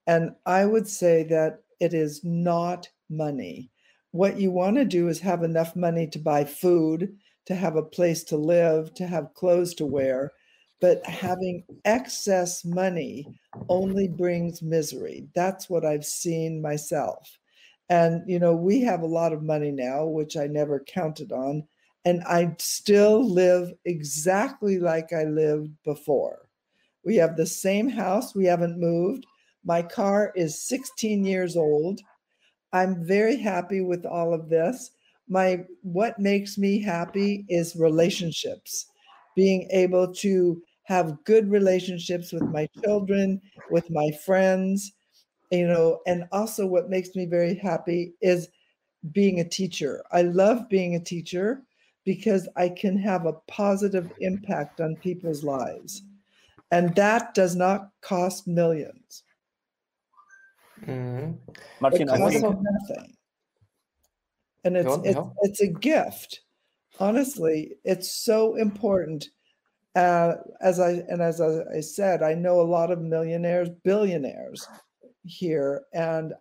[0.07, 3.71] and I would say that it is not money.
[4.13, 7.83] What you want to do is have enough money to buy food, to have a
[7.83, 10.31] place to live, to have clothes to wear,
[10.81, 13.27] but having excess money
[13.69, 15.27] only brings misery.
[15.35, 17.39] That's what I've seen myself.
[17.89, 21.65] And, you know, we have a lot of money now, which I never counted on.
[22.05, 26.49] And I still live exactly like I lived before.
[27.05, 29.27] We have the same house, we haven't moved.
[29.65, 32.01] My car is 16 years old.
[32.73, 34.91] I'm very happy with all of this.
[35.29, 38.87] My what makes me happy is relationships.
[39.35, 44.93] Being able to have good relationships with my children, with my friends,
[45.51, 48.49] you know, and also what makes me very happy is
[49.13, 50.03] being a teacher.
[50.13, 51.63] I love being a teacher
[52.05, 56.03] because I can have a positive impact on people's lives.
[56.71, 59.23] And that does not cost millions.
[60.87, 61.33] Mm-hmm.
[61.81, 63.17] Martin, it costs nothing.
[64.65, 66.41] And it's, it's, it's a gift.
[67.01, 69.29] Honestly, it's so important
[69.95, 74.67] uh, as I and as I said, I know a lot of millionaires, billionaires
[75.25, 76.35] here, and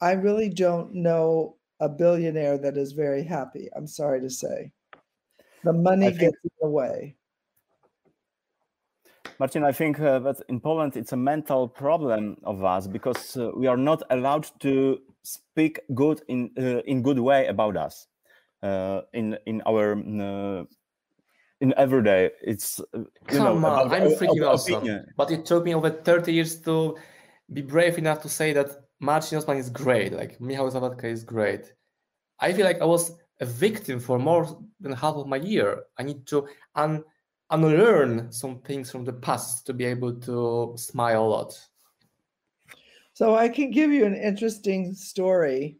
[0.00, 3.68] I really don't know a billionaire that is very happy.
[3.76, 4.72] I'm sorry to say,
[5.62, 7.14] the money think, gets in the way.
[9.38, 13.50] Martin, I think uh, that in Poland it's a mental problem of us because uh,
[13.54, 18.08] we are not allowed to speak good in uh, in good way about us
[18.62, 20.64] in in our uh,
[21.60, 22.30] in everyday.
[22.42, 25.04] It's uh, you Come know, on, I'm freaking awesome.
[25.16, 26.96] But it took me over 30 years to
[27.52, 30.12] be brave enough to say that Marcin Osman is great.
[30.12, 31.72] Like Michał Zawadzka is great.
[32.40, 34.46] I feel like I was a victim for more
[34.80, 35.84] than half of my year.
[35.98, 37.04] I need to un-
[37.50, 41.58] unlearn some things from the past to be able to smile a lot.
[43.14, 45.78] So I can give you an interesting story.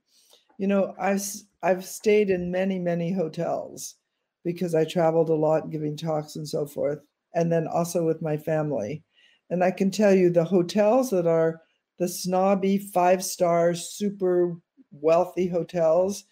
[0.58, 1.22] You know, I've
[1.62, 3.96] I've stayed in many many hotels
[4.44, 7.00] because I traveled a lot giving talks and so forth,
[7.34, 9.02] and then also with my family.
[9.50, 11.60] And I can tell you the hotels that are
[11.98, 14.54] the snobby five star, super
[14.90, 16.24] wealthy hotels,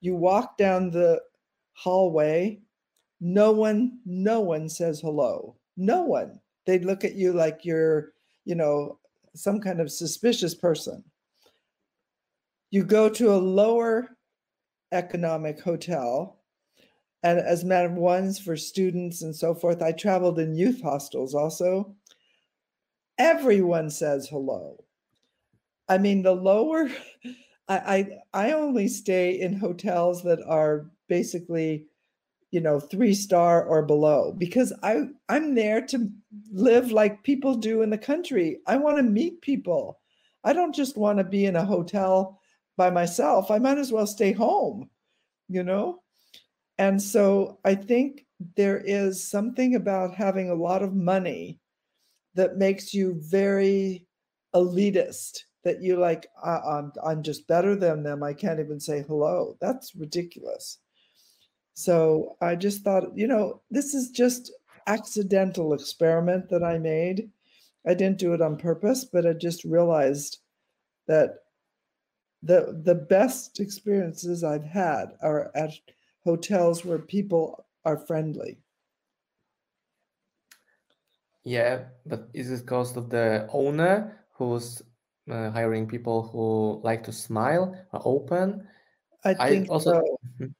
[0.00, 1.20] you walk down the
[1.72, 2.60] hallway,
[3.20, 5.56] no one, no one says hello.
[5.76, 6.40] No one.
[6.66, 8.12] They look at you like you're,
[8.44, 8.98] you know,
[9.34, 11.02] some kind of suspicious person.
[12.70, 14.16] You go to a lower
[14.92, 16.38] economic hotel
[17.22, 19.82] and as of ones for students and so forth.
[19.82, 21.94] I traveled in youth hostels also.
[23.18, 24.84] Everyone says hello.
[25.88, 26.90] I mean, the lower,
[27.68, 31.86] I, I I only stay in hotels that are basically,
[32.50, 36.08] you know, three star or below because I I'm there to
[36.52, 38.60] live like people do in the country.
[38.66, 39.98] I want to meet people.
[40.44, 42.37] I don't just want to be in a hotel
[42.78, 43.50] by myself.
[43.50, 44.88] I might as well stay home,
[45.48, 46.00] you know?
[46.78, 48.24] And so I think
[48.56, 51.58] there is something about having a lot of money
[52.34, 54.06] that makes you very
[54.54, 58.22] elitist that you like I'm I'm just better than them.
[58.22, 59.56] I can't even say hello.
[59.60, 60.78] That's ridiculous.
[61.74, 64.52] So I just thought, you know, this is just
[64.86, 67.30] accidental experiment that I made.
[67.86, 70.38] I didn't do it on purpose, but I just realized
[71.08, 71.40] that
[72.42, 75.72] the the best experiences I've had are at
[76.24, 78.58] hotels where people are friendly.
[81.44, 84.82] Yeah, but is it because of the owner who's
[85.30, 88.68] uh, hiring people who like to smile, are open?
[89.24, 90.02] I think I also.
[90.38, 90.48] So.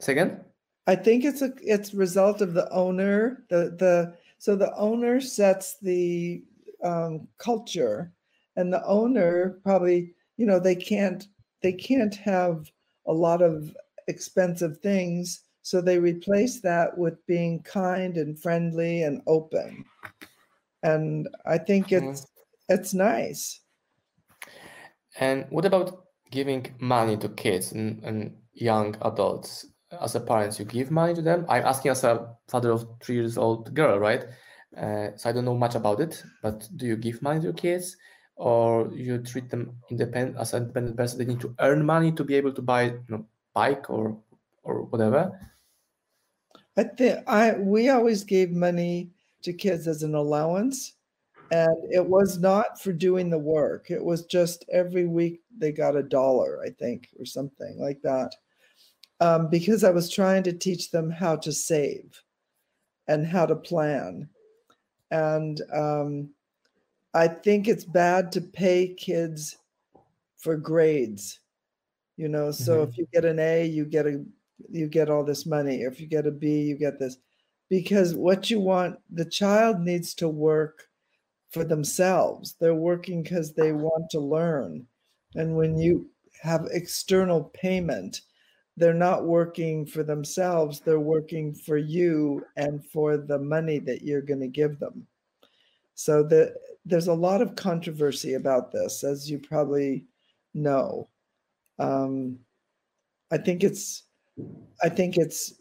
[0.00, 0.44] Second.
[0.86, 3.44] I think it's a it's result of the owner.
[3.48, 6.44] The the so the owner sets the
[6.82, 8.12] um, culture,
[8.56, 11.26] and the owner probably you know they can't
[11.62, 12.70] they can't have
[13.06, 13.74] a lot of
[14.08, 15.40] expensive things.
[15.62, 19.84] So they replace that with being kind and friendly and open.
[20.82, 22.08] And I think mm-hmm.
[22.08, 22.74] it's mm-hmm.
[22.74, 23.60] it's nice.
[25.18, 29.66] And what about giving money to kids and, and young adults?
[30.02, 31.46] As a parent, you give money to them.
[31.48, 34.24] I'm asking as a father of three years old girl, right?
[34.76, 37.96] Uh, so I don't know much about it, but do you give money to kids?
[38.36, 39.76] Or you treat them
[40.38, 43.04] as an independent person they need to earn money to be able to buy you
[43.08, 44.16] know bike or
[44.62, 45.38] or whatever.
[46.76, 49.10] I think i we always gave money
[49.42, 50.94] to kids as an allowance
[51.50, 53.90] and it was not for doing the work.
[53.90, 58.34] It was just every week they got a dollar i think or something like that
[59.20, 62.20] um, because i was trying to teach them how to save
[63.08, 64.28] and how to plan.
[65.10, 66.30] And um,
[67.14, 69.56] I think it's bad to pay kids
[70.38, 71.40] for grades.
[72.16, 72.90] You know, so mm-hmm.
[72.90, 74.24] if you get an A, you get a
[74.70, 75.82] you get all this money.
[75.82, 77.16] If you get a B, you get this.
[77.70, 80.88] because what you want the child needs to work
[81.50, 84.86] for themselves they're working because they want to learn
[85.34, 86.08] and when you
[86.42, 88.20] have external payment
[88.76, 94.22] they're not working for themselves they're working for you and for the money that you're
[94.22, 95.06] going to give them
[95.94, 96.54] so the,
[96.84, 100.06] there's a lot of controversy about this as you probably
[100.54, 101.08] know.
[101.78, 102.38] Um,
[103.32, 104.04] i think it's
[104.82, 105.54] i think it's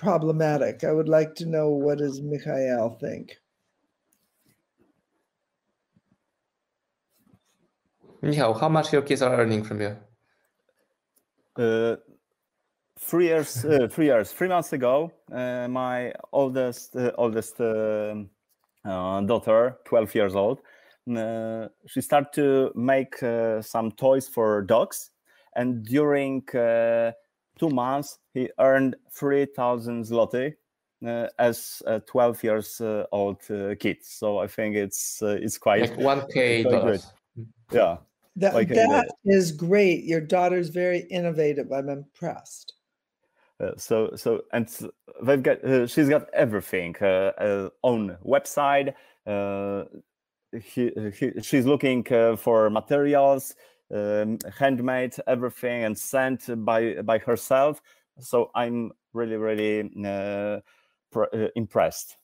[0.00, 0.82] problematic.
[0.82, 3.36] I would like to know what does Mikhail think?
[8.22, 9.96] Michał, how much your kids are earning from you?
[11.56, 11.96] Uh,
[12.98, 18.24] three years, uh, three years, three months ago, uh, my oldest, uh, oldest um, uh,
[18.82, 20.60] Uh, daughter, twelve years old,
[21.14, 25.10] uh, she started to make uh, some toys for dogs,
[25.54, 27.12] and during uh,
[27.58, 30.54] two months, he earned three thousand zloty
[31.38, 32.80] as a twelve years
[33.12, 33.40] old
[33.78, 33.98] kid.
[34.02, 37.12] So I think it's it's quite like one k dollars.
[37.70, 37.98] Yeah.
[38.36, 40.04] That, like that is great.
[40.04, 41.70] Your daughter's very innovative.
[41.72, 42.74] I'm impressed.
[43.60, 44.68] Uh, so so and
[45.22, 48.94] they've got uh, she's got everything uh, uh own website
[49.26, 49.84] uh,
[50.62, 53.54] he, he, she's looking uh, for materials
[53.94, 57.82] um, handmade everything and sent by by herself
[58.18, 59.90] so i'm really really
[61.54, 62.16] impressed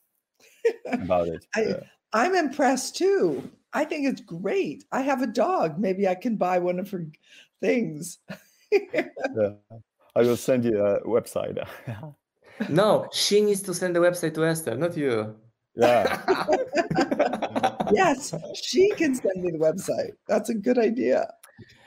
[0.91, 1.75] about it I,
[2.13, 4.85] i'm impressed too I think it's great.
[4.91, 5.77] I have a dog.
[5.77, 7.05] Maybe I can buy one of her
[7.61, 8.17] things.
[8.71, 9.51] yeah.
[10.17, 11.63] I will send you a website.
[12.69, 15.35] no, she needs to send the website to Esther, not you.
[15.75, 16.03] Yeah.
[17.93, 20.13] yes, she can send me the website.
[20.27, 21.31] That's a good idea.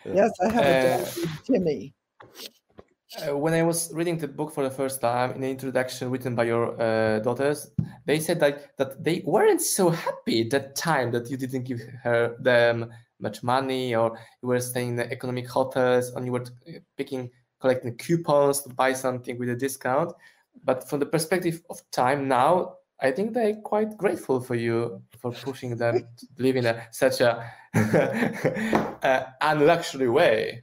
[0.04, 1.92] Yes, I have a dog, uh, Timmy.
[3.18, 6.36] Uh, when I was reading the book for the first time in the introduction written
[6.36, 7.72] by your uh, daughters,
[8.06, 12.36] they said that, that they weren't so happy that time that you didn't give her
[12.38, 16.78] them much money or you were staying in the economic hotels and you were uh,
[16.96, 17.28] picking
[17.60, 20.12] collecting coupons to buy something with a discount.
[20.64, 25.32] But from the perspective of time now, I think they're quite grateful for you for
[25.32, 30.62] pushing them to live in a, such a, a unluxury way.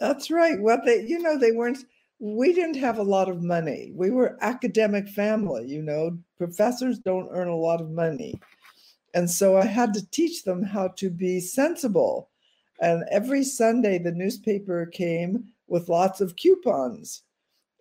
[0.00, 0.60] That's right.
[0.60, 1.78] Well, they, you know, they weren't,
[2.18, 3.92] we didn't have a lot of money.
[3.94, 8.34] We were academic family, you know, professors don't earn a lot of money.
[9.14, 12.30] And so I had to teach them how to be sensible.
[12.80, 17.22] And every Sunday, the newspaper came with lots of coupons.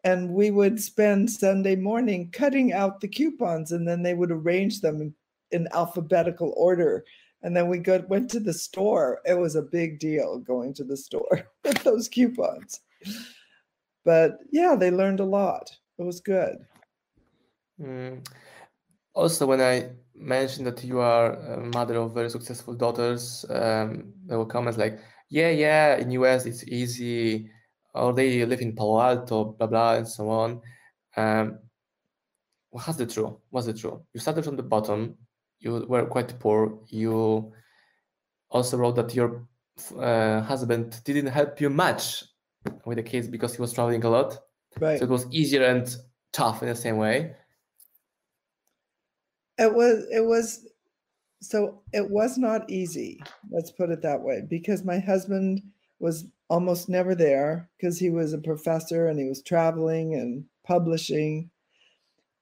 [0.03, 4.81] And we would spend Sunday morning cutting out the coupons, and then they would arrange
[4.81, 5.13] them
[5.51, 7.03] in, alphabetical order
[7.43, 9.19] and then we go, went to the store.
[9.25, 12.81] It was a big deal going to the store with those coupons.
[14.05, 15.71] But yeah, they learned a lot.
[15.97, 16.57] It was good.
[17.81, 18.25] Mm.
[19.13, 24.37] Also, when I mentioned that you are a mother of very successful daughters, um, there
[24.37, 24.99] were comments like,
[25.29, 27.49] "Yeah, yeah, in US it's easy,"
[27.93, 30.61] or "They live in Palo Alto," blah blah, and so on.
[31.17, 31.59] Um,
[32.69, 33.33] what's the truth?
[33.49, 34.01] What's the truth?
[34.13, 35.17] You started from the bottom
[35.61, 36.79] you were quite poor.
[36.87, 37.53] You
[38.49, 39.47] also wrote that your
[39.97, 42.23] uh, husband didn't help you much
[42.85, 44.37] with the kids because he was traveling a lot.
[44.79, 44.99] Right.
[44.99, 45.95] So it was easier and
[46.33, 47.35] tough in the same way.
[49.57, 50.05] It was.
[50.11, 50.67] It was.
[51.41, 53.21] So it was not easy.
[53.51, 55.61] Let's put it that way, because my husband
[56.01, 61.49] was almost never there because he was a professor and he was traveling and publishing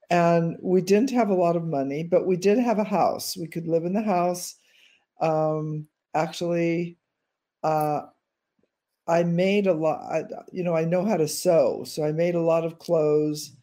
[0.10, 3.38] and we didn't have a lot of money, but we did have a house.
[3.38, 4.56] We could live in the house.
[5.22, 6.98] Um, actually,
[7.64, 8.02] uh,
[9.08, 10.02] I made a lot.
[10.02, 13.56] I, you know, I know how to sew, so I made a lot of clothes.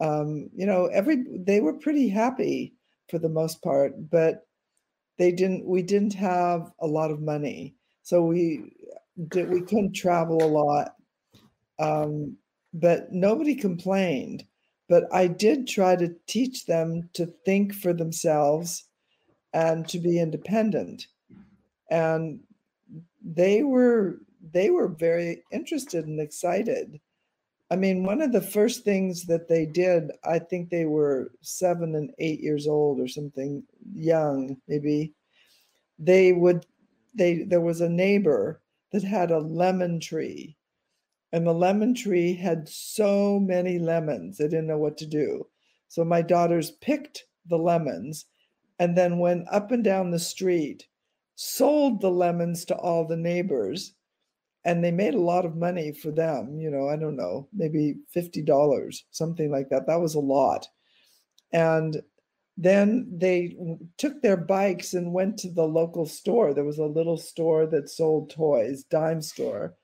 [0.00, 2.74] Um, you know, every they were pretty happy
[3.08, 4.46] for the most part, but
[5.18, 5.64] they didn't.
[5.64, 8.72] We didn't have a lot of money, so we
[9.28, 9.50] did.
[9.50, 10.94] We couldn't travel a lot,
[11.78, 12.36] um,
[12.72, 14.44] but nobody complained
[14.88, 18.88] but I did try to teach them to think for themselves
[19.52, 21.06] and to be independent.
[21.90, 22.40] And
[23.22, 24.20] they were
[24.52, 27.00] they were very interested and excited.
[27.70, 31.94] I mean, one of the first things that they did, I think they were seven
[31.94, 35.14] and eight years old or something young, maybe.
[35.98, 36.66] They would
[37.14, 38.60] they there was a neighbor
[38.94, 40.56] that had a lemon tree
[41.34, 45.48] and the lemon tree had so many lemons, they didn't know what to do.
[45.88, 48.26] So my daughters picked the lemons
[48.78, 50.86] and then went up and down the street,
[51.34, 53.94] sold the lemons to all the neighbors,
[54.64, 56.60] and they made a lot of money for them.
[56.60, 59.88] You know, I don't know, maybe $50, something like that.
[59.88, 60.68] That was a lot.
[61.52, 62.00] And
[62.56, 63.56] then they
[63.98, 66.54] took their bikes and went to the local store.
[66.54, 69.74] There was a little store that sold toys, dime store.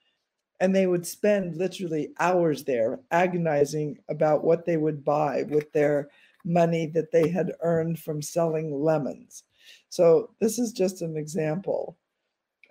[0.61, 6.11] And they would spend literally hours there agonizing about what they would buy with their
[6.45, 9.43] money that they had earned from selling lemons.
[9.89, 11.97] So, this is just an example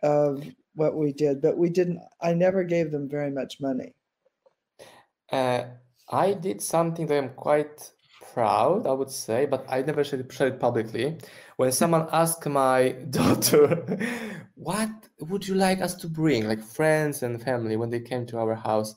[0.03, 0.45] of
[0.75, 3.93] what we did, but we didn't, I never gave them very much money.
[5.31, 5.65] Uh,
[6.09, 7.91] I did something that I'm quite
[8.33, 11.17] proud, I would say, but I never shared it, publicly.
[11.57, 13.85] When someone asked my daughter,
[14.55, 14.89] What
[15.21, 18.55] would you like us to bring, like friends and family, when they came to our
[18.55, 18.95] house?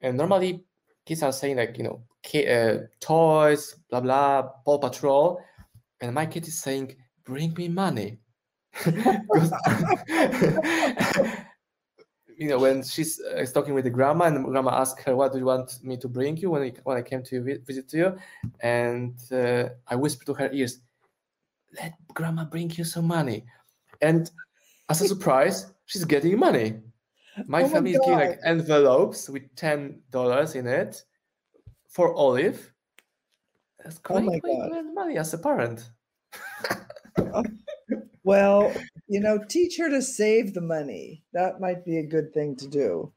[0.00, 0.64] And normally
[1.06, 2.02] kids are saying, like, you know,
[2.34, 5.40] uh, toys, blah, blah, Paw Patrol.
[6.00, 8.18] And my kid is saying, Bring me money.
[12.44, 15.32] you know, when she's uh, talking with the grandma, and the grandma asks her, "What
[15.32, 18.18] do you want me to bring you when I, when I came to visit you?"
[18.60, 20.80] And uh, I whisper to her ears,
[21.80, 23.46] "Let grandma bring you some money."
[24.02, 24.30] And
[24.90, 26.82] as a surprise, she's getting money.
[27.46, 31.02] My oh family my is giving like envelopes with ten dollars in it
[31.88, 32.70] for Olive.
[33.82, 35.88] That's quite, oh my quite money as a parent.
[38.22, 38.70] well,
[39.06, 41.24] you know, teach her to save the money.
[41.32, 43.12] That might be a good thing to do.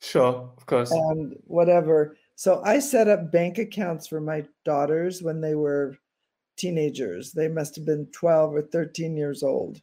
[0.00, 0.90] Sure, of course.
[0.90, 2.16] And whatever.
[2.34, 5.96] So I set up bank accounts for my daughters when they were
[6.56, 7.32] teenagers.
[7.32, 9.80] They must have been 12 or 13 years old.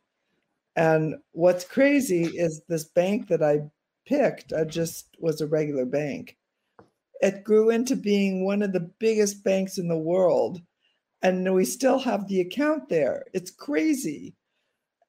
[0.75, 3.61] And what's crazy is this bank that I
[4.05, 6.37] picked, I just was a regular bank.
[7.21, 10.61] It grew into being one of the biggest banks in the world.
[11.21, 13.25] And we still have the account there.
[13.33, 14.35] It's crazy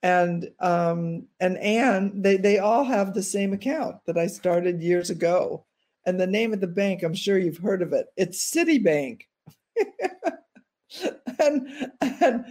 [0.03, 5.11] and um, and Anne, they they all have the same account that I started years
[5.11, 5.65] ago.
[6.05, 8.07] And the name of the bank, I'm sure you've heard of it.
[8.17, 9.23] It's Citibank.
[11.41, 11.69] and
[12.01, 12.45] and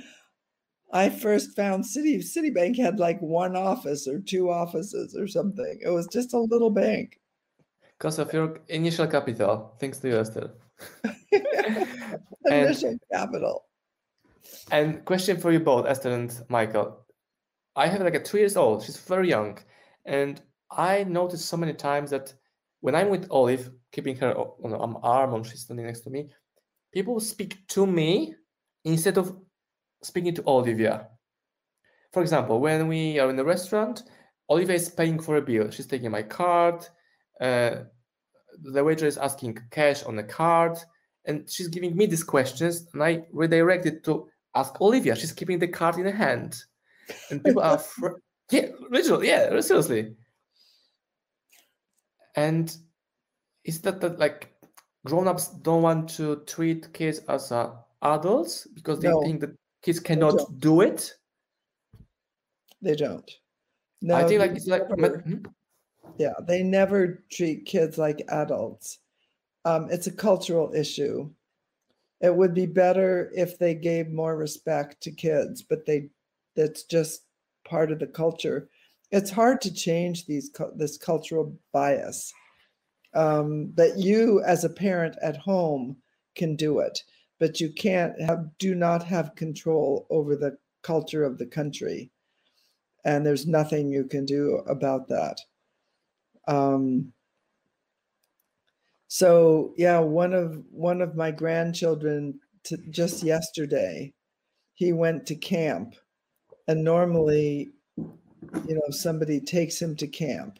[0.91, 5.79] I first found City Citibank had like one office or two offices or something.
[5.81, 7.19] It was just a little bank.
[7.97, 10.51] Because of your initial capital, thanks to you, Esther.
[12.45, 13.65] initial and, capital.
[14.71, 17.04] And question for you both, Esther and Michael.
[17.75, 18.83] I have like a two years old.
[18.83, 19.57] She's very young,
[20.05, 22.33] and I noticed so many times that
[22.79, 26.29] when I'm with Olive, keeping her on an arm when she's standing next to me,
[26.93, 28.35] people speak to me
[28.83, 29.35] instead of
[30.03, 31.07] speaking to Olivia.
[32.13, 34.03] For example, when we are in a restaurant,
[34.49, 35.69] Olivia is paying for a bill.
[35.71, 36.87] She's taking my card.
[37.41, 37.83] Uh,
[38.61, 40.77] the waiter is asking cash on the card,
[41.25, 45.15] and she's giving me these questions, and I redirect it to ask Olivia.
[45.15, 46.63] She's keeping the card in her hand
[47.29, 48.19] and people are fr-
[48.51, 50.15] yeah, literally, yeah, seriously.
[52.35, 52.75] And
[53.63, 54.53] is that that like
[55.05, 59.99] grown-ups don't want to treat kids as uh, adults because they no, think that kids
[59.99, 61.13] cannot do it?
[62.81, 63.29] They don't.
[64.01, 65.45] No, I think like it's like never, hmm?
[66.17, 68.99] yeah, they never treat kids like adults.
[69.63, 71.31] Um, it's a cultural issue.
[72.21, 76.09] It would be better if they gave more respect to kids, but they
[76.55, 77.21] that's just
[77.67, 78.69] part of the culture.
[79.11, 82.33] It's hard to change these this cultural bias,
[83.13, 85.97] um, but you as a parent at home
[86.35, 86.99] can do it.
[87.39, 92.11] But you can't have do not have control over the culture of the country,
[93.03, 95.39] and there's nothing you can do about that.
[96.47, 97.13] Um,
[99.07, 102.39] so yeah, one of one of my grandchildren
[102.89, 104.13] just yesterday,
[104.73, 105.95] he went to camp
[106.67, 110.59] and normally you know somebody takes him to camp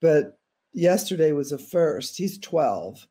[0.00, 0.38] but
[0.72, 3.06] yesterday was a first he's 12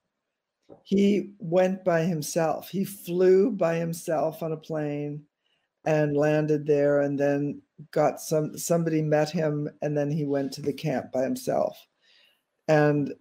[0.84, 2.70] he went by himself.
[2.70, 5.24] He flew by himself on a plane
[5.86, 10.62] and landed there and then got some somebody met him and then he went to
[10.62, 11.78] the camp by himself.
[12.68, 13.14] And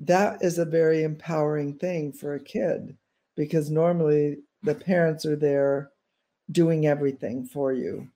[0.00, 2.96] that is a very empowering thing for a kid
[3.36, 5.89] because normally the parents are there
[6.50, 8.08] doing everything for you.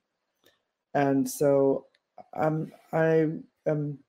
[0.93, 1.85] And so
[2.33, 3.27] I'm I
[3.65, 3.99] am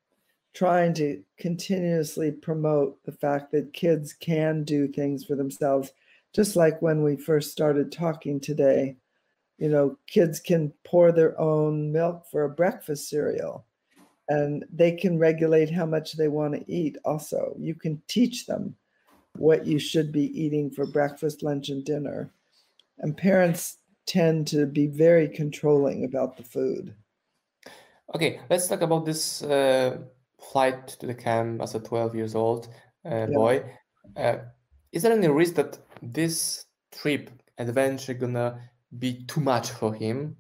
[0.55, 5.93] trying to continuously promote the fact that kids can do things for themselves.
[6.35, 8.97] Just like when we first started talking today,
[9.59, 13.67] you know, kids can pour their own milk for a breakfast cereal
[14.29, 17.55] and they can regulate how much they want to eat also.
[17.59, 18.77] You can teach them
[19.37, 22.31] what you should be eating for breakfast, lunch, and dinner.
[22.99, 26.95] And parents tend to be very controlling about the food.
[28.15, 29.99] Okay, let's talk about this uh,
[30.41, 32.69] flight to the camp as a 12 years old
[33.05, 33.27] uh, yeah.
[33.27, 33.65] boy.
[34.17, 34.37] Uh,
[34.93, 38.61] is there any risk that this trip adventure gonna
[38.99, 40.37] be too much for him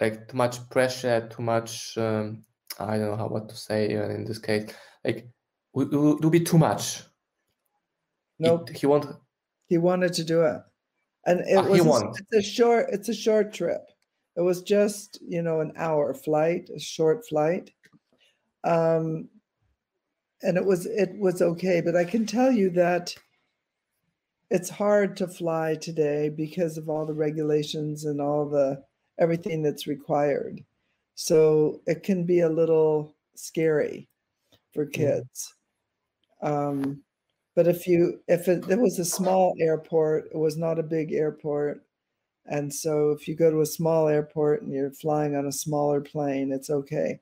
[0.00, 2.44] like too much pressure too much um,
[2.78, 4.70] i don't know how what to say in this case
[5.04, 5.28] like
[5.74, 7.02] it will be too much
[8.38, 8.70] no nope.
[8.70, 9.06] he won't
[9.68, 10.60] he wanted to do it
[11.26, 13.82] and it ah, was a, it's a short it's a short trip.
[14.36, 17.70] It was just you know an hour flight a short flight.
[18.64, 19.28] Um
[20.42, 23.16] and it was it was okay but i can tell you that
[24.50, 28.82] it's hard to fly today because of all the regulations and all the
[29.18, 30.62] everything that's required.
[31.14, 34.08] So it can be a little scary
[34.72, 34.92] for mm.
[34.92, 35.54] kids.
[36.42, 37.02] Um,
[37.56, 41.12] but if you if it, it was a small airport it was not a big
[41.12, 41.82] airport.
[42.48, 46.00] And so if you go to a small airport and you're flying on a smaller
[46.00, 47.18] plane it's okay.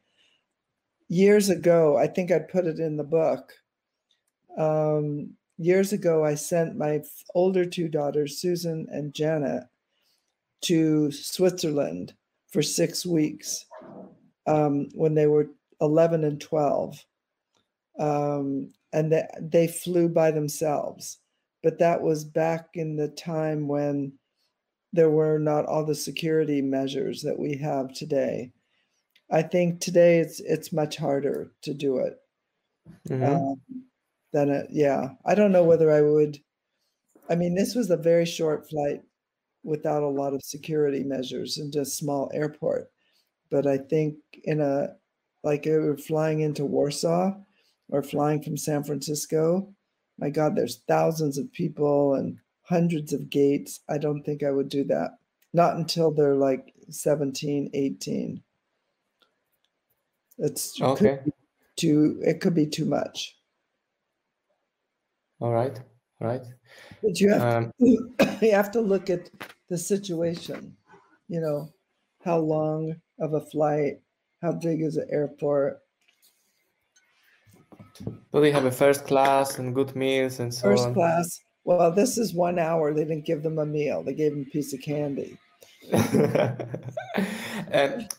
[1.09, 3.55] Years ago i think i put it in the book.
[4.59, 7.01] Um, years ago i sent my
[7.35, 9.62] older two daughters susan and janet
[10.62, 12.12] to switzerland
[12.51, 13.66] for six weeks
[14.49, 15.49] um, when they were
[15.80, 17.05] 11 and 12
[18.01, 21.18] um, and they, they flew by themselves.
[21.62, 24.12] But that was back in the time when
[24.92, 28.53] there were not all the security measures that we have today.
[29.30, 32.18] I think today it's it's much harder to do it.
[33.09, 33.24] Mm-hmm.
[33.24, 33.62] Um,
[34.32, 35.11] than it, yeah.
[35.24, 36.38] I don't know whether I would.
[37.28, 39.01] I mean, this was a very short flight
[39.62, 42.90] without a lot of security measures and just small airport.
[43.51, 44.90] But I think in a
[45.42, 47.32] like we were flying into Warsaw,
[47.91, 49.74] or flying from San Francisco,
[50.18, 53.80] my God, there's thousands of people and hundreds of gates.
[53.89, 55.18] I don't think I would do that.
[55.53, 58.43] Not until they're like 17, 18.
[60.39, 61.20] It's okay.
[61.76, 63.37] too it could be too much.
[65.41, 65.78] All right.
[66.20, 66.43] All right.
[67.03, 69.30] But you have um, to, you have to look at
[69.68, 70.76] the situation.
[71.28, 71.72] You know,
[72.24, 74.01] how long of a flight,
[74.43, 75.80] how big is the airport,
[77.99, 80.95] do they have a first class and good meals and so first on?
[80.95, 81.40] class.
[81.64, 82.92] Well, this is one hour.
[82.92, 84.03] They didn't give them a meal.
[84.03, 85.38] They gave them a piece of candy.
[87.70, 88.11] and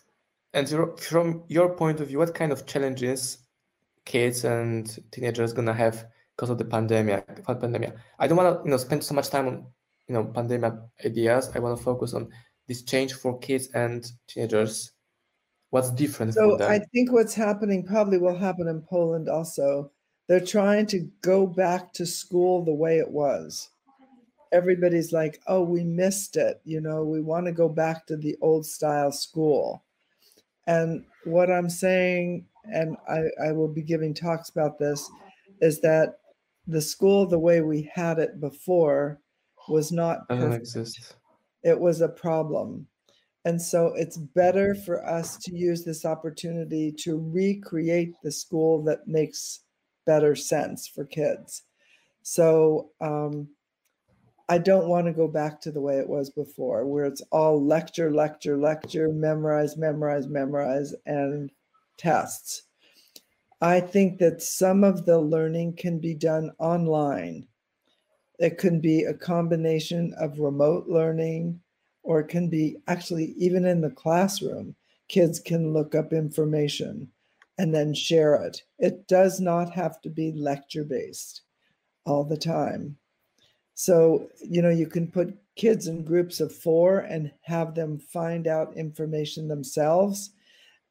[0.53, 3.39] and from your point of view, what kind of challenges
[4.05, 6.05] kids and teenagers gonna have
[6.35, 7.45] because of the pandemic?
[7.45, 7.95] Pandemic.
[8.19, 9.65] I don't want to you know spend so much time on
[10.07, 10.73] you know pandemic
[11.03, 11.51] ideas.
[11.53, 12.29] I want to focus on
[12.67, 14.94] this change for kids and teenagers
[15.75, 16.33] What's different?
[16.33, 19.91] So I think what's happening probably will happen in Poland also.
[20.27, 23.69] They're trying to go back to school the way it was.
[24.53, 26.61] Everybody's like, oh, we missed it.
[26.63, 29.83] You know, we want to go back to the old style school.
[30.65, 35.09] And what I'm saying, and I, I will be giving talks about this,
[35.61, 36.19] is that
[36.67, 39.19] the school the way we had it before
[39.67, 40.95] was not doesn't.
[41.63, 42.87] It was a problem.
[43.45, 49.07] And so it's better for us to use this opportunity to recreate the school that
[49.07, 49.61] makes
[50.07, 51.61] better sense for kids.
[52.23, 53.47] So um,
[54.49, 57.63] I don't want to go back to the way it was before, where it's all
[57.63, 61.51] lecture, lecture, lecture, memorize, memorize, memorize, and
[61.97, 62.63] tests.
[63.61, 67.47] I think that some of the learning can be done online.
[68.39, 71.61] It can be a combination of remote learning
[72.05, 74.75] or it can be actually even in the classroom,
[75.07, 77.09] kids can look up information
[77.57, 78.61] and then share it.
[78.77, 81.41] It does not have to be lecture based
[82.05, 82.95] all the time.
[83.73, 88.47] So, you know, you can put kids in groups of four and have them find
[88.47, 90.31] out information themselves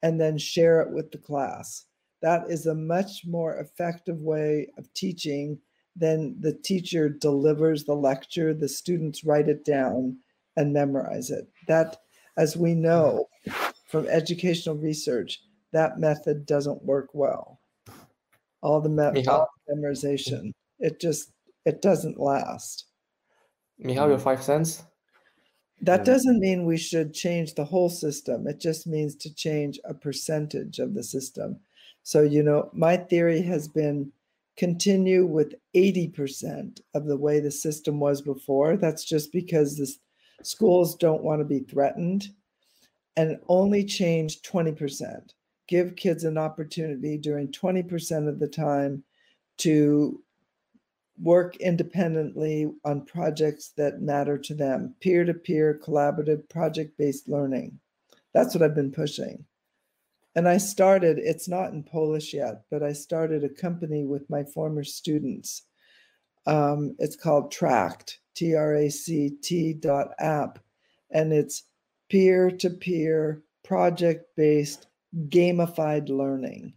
[0.03, 1.85] and then share it with the class.
[2.21, 5.59] That is a much more effective way of teaching
[5.95, 10.17] than the teacher delivers the lecture, the students write it down,
[10.55, 11.47] and memorize it.
[11.67, 11.97] That,
[12.37, 13.29] as we know
[13.87, 15.41] from educational research,
[15.71, 17.59] that method doesn't work well.
[18.61, 21.31] All the me- all memorization, it just
[21.65, 22.85] it doesn't last.
[23.77, 24.83] Michal, your five cents.
[25.81, 28.47] That doesn't mean we should change the whole system.
[28.47, 31.59] It just means to change a percentage of the system.
[32.01, 34.11] So, you know, my theory has been
[34.57, 38.77] continue with 80% of the way the system was before.
[38.77, 39.99] That's just because this
[40.45, 42.29] Schools don't want to be threatened
[43.17, 45.31] and only change 20%.
[45.67, 49.03] Give kids an opportunity during 20% of the time
[49.57, 50.21] to
[51.21, 57.79] work independently on projects that matter to them peer to peer, collaborative, project based learning.
[58.33, 59.45] That's what I've been pushing.
[60.35, 64.43] And I started, it's not in Polish yet, but I started a company with my
[64.43, 65.63] former students.
[66.45, 70.59] Um, it's called Tract T R A C T dot app.
[71.11, 71.63] And it's
[72.09, 74.87] peer to peer, project based,
[75.29, 76.73] gamified learning.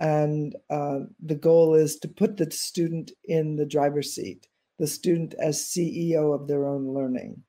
[0.00, 5.34] And uh, the goal is to put the student in the driver's seat, the student
[5.38, 7.42] as CEO of their own learning.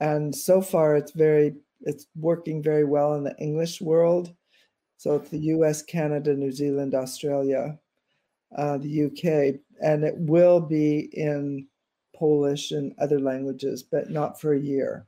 [0.00, 4.34] And so far, it's very it's working very well in the English world.
[4.96, 7.78] So it's the U.S., Canada, New Zealand, Australia,
[8.56, 11.66] uh, the UK, and it will be in
[12.14, 15.06] Polish and other languages, but not for a year.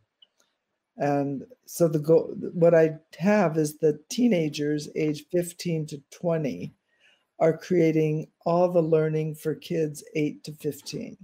[0.97, 6.73] And so the goal, what I have is the teenagers age 15 to 20
[7.39, 11.17] are creating all the learning for kids 8 to 15.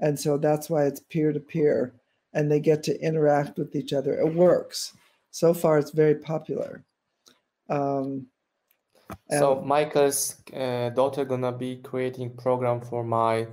[0.00, 1.94] And so that's why it's peer to peer
[2.32, 4.18] and they get to interact with each other.
[4.18, 4.92] It works.
[5.30, 6.84] So far, it's very popular.
[7.68, 8.26] Um,
[9.30, 13.46] so Michael's uh, daughter gonna be creating program for my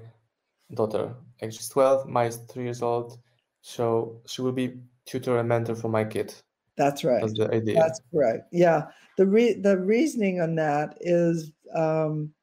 [0.73, 1.13] daughter.
[1.41, 3.19] She's 12, my three years old.
[3.61, 6.34] So she will be tutor and mentor for my kid.
[6.75, 7.21] That's right.
[7.21, 7.75] That's the idea.
[7.75, 8.41] That's right.
[8.51, 8.88] Yeah.
[9.17, 12.34] The re- the reasoning on that is um,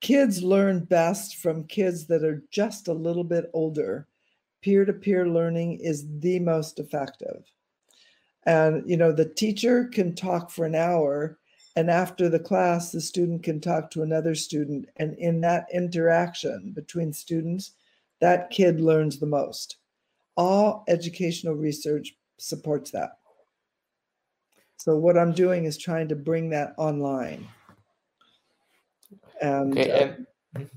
[0.00, 4.08] kids learn best from kids that are just a little bit older.
[4.62, 7.44] Peer to peer learning is the most effective.
[8.44, 11.38] And you know, the teacher can talk for an hour,
[11.76, 16.72] and after the class, the student can talk to another student, and in that interaction
[16.74, 17.72] between students,
[18.20, 19.76] that kid learns the most
[20.36, 23.18] all educational research supports that.
[24.76, 27.48] So what I'm doing is trying to bring that online.
[29.40, 30.12] And, okay, uh,
[30.54, 30.70] and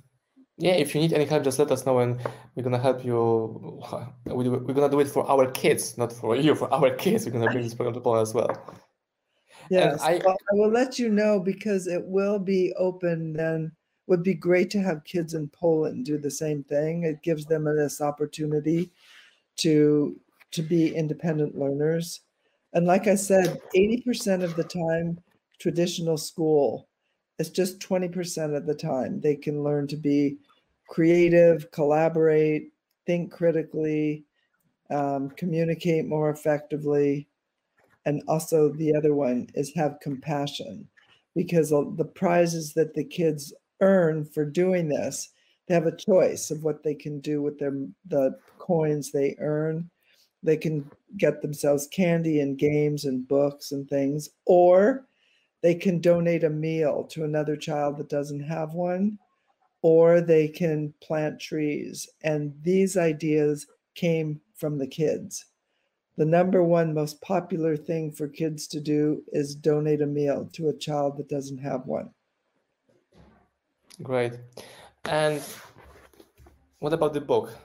[0.57, 2.19] yeah, if you need any help, just let us know, and
[2.55, 3.81] we're gonna help you.
[4.25, 6.55] We're gonna do it for our kids, not for you.
[6.55, 8.49] For our kids, we're gonna bring this program to Poland as well.
[9.69, 13.33] Yes, I, well, I will let you know because it will be open.
[13.33, 13.71] Then
[14.07, 17.03] would be great to have kids in Poland do the same thing.
[17.03, 18.91] It gives them this opportunity
[19.57, 20.19] to
[20.51, 22.21] to be independent learners.
[22.73, 25.19] And like I said, 80% of the time,
[25.59, 26.87] traditional school,
[27.37, 30.37] it's just 20% of the time they can learn to be
[30.87, 32.71] creative, collaborate,
[33.05, 34.25] think critically,
[34.89, 37.27] um, communicate more effectively.
[38.09, 40.87] And also, the other one is have compassion
[41.35, 45.29] because the prizes that the kids earn for doing this
[45.69, 47.73] they have a choice of what they can do with their
[48.07, 49.87] the coins they earn.
[50.41, 55.05] They can get themselves candy and games and books and things, or
[55.61, 59.19] they can donate a meal to another child that doesn't have one,
[59.83, 62.09] or they can plant trees.
[62.23, 65.45] And these ideas came from the kids.
[66.19, 70.67] The number one most popular thing for kids to do is donate a meal to
[70.67, 72.09] a child that doesn't have one.
[74.03, 74.33] Great.
[75.05, 75.41] And
[76.79, 77.57] what about the book?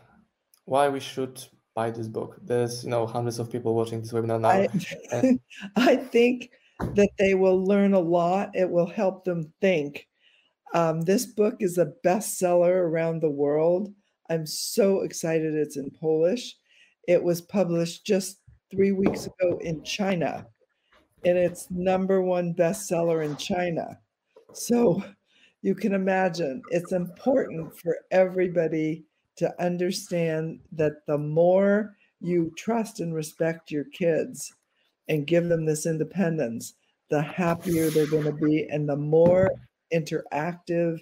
[0.66, 1.42] Why we should
[1.74, 2.38] buy this book?
[2.44, 4.68] There's you know hundreds of people watching this webinar now.
[5.10, 5.38] I,
[5.76, 8.54] I think that they will learn a lot.
[8.54, 10.06] It will help them think.
[10.72, 13.92] Um, this book is a bestseller around the world.
[14.30, 16.54] I'm so excited it's in Polish.
[17.08, 18.38] It was published just
[18.74, 20.46] three weeks ago in China,
[21.24, 23.98] and it's number one bestseller in China.
[24.52, 25.02] So
[25.62, 29.04] you can imagine it's important for everybody
[29.36, 34.52] to understand that the more you trust and respect your kids
[35.08, 36.74] and give them this independence,
[37.10, 39.50] the happier they're going to be and the more
[39.92, 40.98] interactive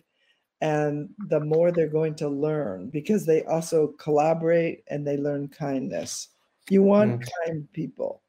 [0.60, 6.28] and the more they're going to learn because they also collaborate and they learn kindness.
[6.70, 7.28] You want mm.
[7.44, 8.22] kind people.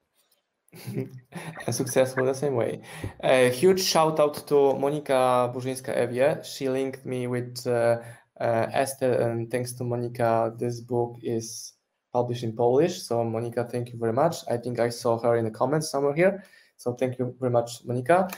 [0.85, 1.09] and
[1.71, 2.81] successful the same way.
[3.23, 6.43] A huge shout out to Monika Burzyńska-Ewie.
[6.43, 7.97] She linked me with uh,
[8.39, 11.73] uh, Esther, and thanks to Monika, this book is
[12.11, 13.01] published in Polish.
[13.03, 14.37] So, Monika, thank you very much.
[14.49, 16.43] I think I saw her in the comments somewhere here.
[16.77, 18.33] So, thank you very much, Monika.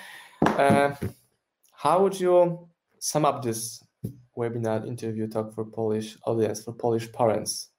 [0.45, 0.93] Uh,
[1.71, 2.67] how would you
[2.99, 3.83] sum up this
[4.37, 7.69] webinar interview talk for Polish audience, for Polish parents?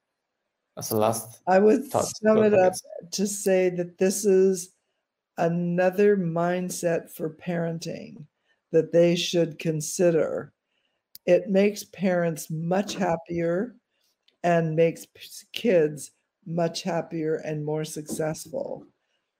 [0.78, 2.04] As a last, I would thought.
[2.04, 2.74] sum it up
[3.12, 4.74] to say that this is
[5.38, 8.26] another mindset for parenting
[8.72, 10.52] that they should consider.
[11.24, 13.74] It makes parents much happier
[14.44, 15.06] and makes
[15.52, 16.12] kids
[16.46, 18.84] much happier and more successful.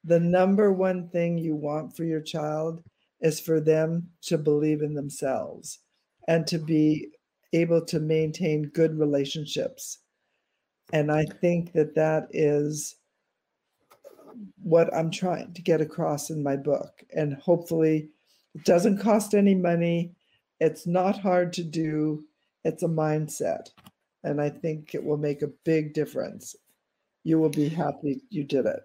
[0.04, 2.82] The number one thing you want for your child
[3.20, 5.80] is for them to believe in themselves
[6.28, 7.08] and to be
[7.52, 9.98] able to maintain good relationships
[10.92, 12.96] and I think that that is
[14.62, 17.02] what I'm trying to get across in my book.
[17.14, 18.10] And hopefully,
[18.54, 20.14] it doesn't cost any money.
[20.60, 22.24] It's not hard to do.
[22.64, 23.68] It's a mindset.
[24.24, 26.54] And I think it will make a big difference.
[27.24, 28.80] You will be happy you did it.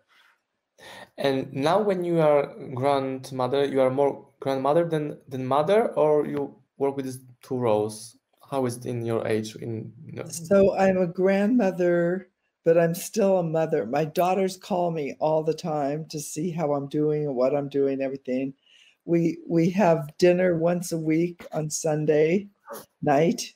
[1.18, 6.56] And now, when you are grandmother, you are more grandmother than than mother, or you
[6.78, 8.18] work with these two roles?
[8.52, 9.56] How is it in your age?
[9.56, 10.28] In you know?
[10.28, 12.28] so, I'm a grandmother,
[12.66, 13.86] but I'm still a mother.
[13.86, 17.70] My daughters call me all the time to see how I'm doing and what I'm
[17.70, 18.54] doing, everything.
[19.06, 22.50] We we have dinner once a week on Sunday
[23.02, 23.54] night,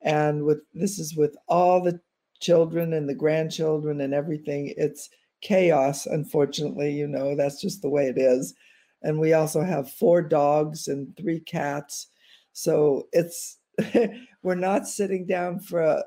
[0.00, 2.00] and with this is with all the
[2.40, 4.72] children and the grandchildren and everything.
[4.78, 5.10] It's
[5.42, 8.54] chaos, unfortunately, you know, that's just the way it is.
[9.02, 12.08] And we also have four dogs and three cats.
[12.52, 13.59] So it's
[14.42, 16.04] we're not sitting down for a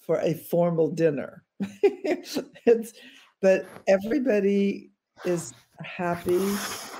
[0.00, 1.44] for a formal dinner.
[1.82, 2.92] it's
[3.40, 4.90] but everybody
[5.24, 5.52] is
[5.84, 6.38] happy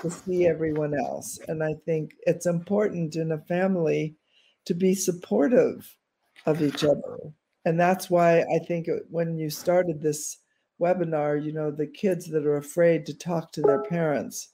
[0.01, 1.39] to see everyone else.
[1.47, 4.15] And I think it's important in a family
[4.65, 5.95] to be supportive
[6.45, 7.17] of each other.
[7.65, 10.39] And that's why I think when you started this
[10.81, 14.49] webinar, you know, the kids that are afraid to talk to their parents,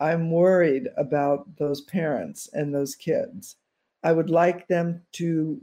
[0.00, 3.56] I'm worried about those parents and those kids.
[4.04, 5.60] I would like them to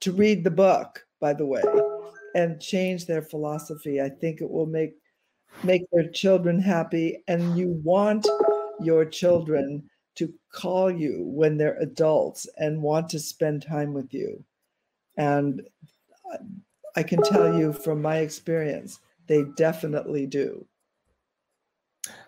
[0.00, 1.62] to read the book, by the way,
[2.34, 4.00] and change their philosophy.
[4.00, 4.94] I think it will make
[5.62, 8.26] make their children happy and you want
[8.80, 14.44] your children to call you when they're adults and want to spend time with you.
[15.16, 15.62] And
[16.96, 20.66] I can tell you from my experience, they definitely do.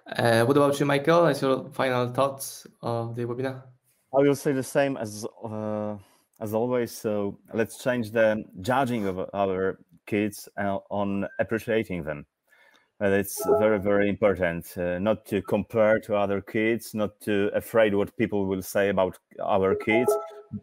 [0.07, 1.27] Uh, what about you, Michael?
[1.27, 3.63] As your final thoughts of the webinar?
[4.17, 5.97] I will say the same as uh,
[6.41, 6.93] as always.
[6.93, 12.27] So let's change the judging of our kids uh, on appreciating them.
[13.01, 17.95] Uh, it's very very important uh, not to compare to other kids, not to afraid
[17.95, 20.13] what people will say about our kids.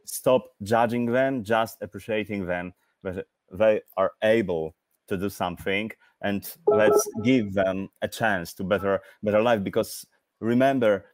[0.05, 2.73] Stop judging them, just appreciating them.
[3.03, 4.75] But they are able
[5.07, 5.91] to do something
[6.21, 10.05] and let's give them a chance to better better life because
[10.39, 11.05] remember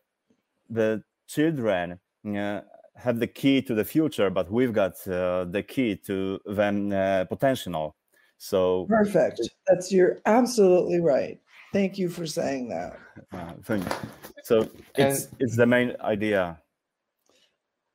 [0.69, 1.99] the children
[2.35, 7.25] have the key to the future but we've got uh, the key to then uh,
[7.29, 7.95] potential
[8.37, 11.39] so perfect that's you're absolutely right
[11.73, 12.97] thank you for saying that
[13.33, 13.95] uh, thank you.
[14.43, 16.59] so it's and, it's the main idea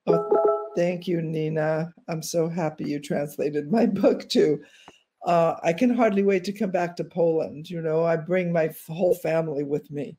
[0.07, 0.43] oh,
[0.75, 1.93] Thank you, Nina.
[2.09, 4.63] I'm so happy you translated my book too.
[5.27, 7.71] Uh, I can hardly wait to come back to Poland.
[7.71, 10.17] You know, I bring my whole family with me.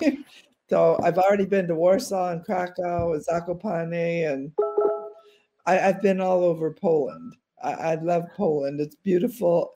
[0.70, 4.52] so I've already been to Warsaw and Krakow and Zakopane, and
[5.66, 7.34] I, have been all over Poland.
[7.62, 8.80] I, I love Poland.
[8.80, 9.74] It's beautiful,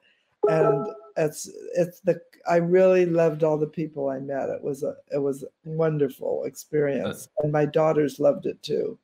[0.49, 0.87] and
[1.17, 4.49] it's it's the I really loved all the people I met.
[4.49, 8.99] It was a it was a wonderful experience, and my daughters loved it too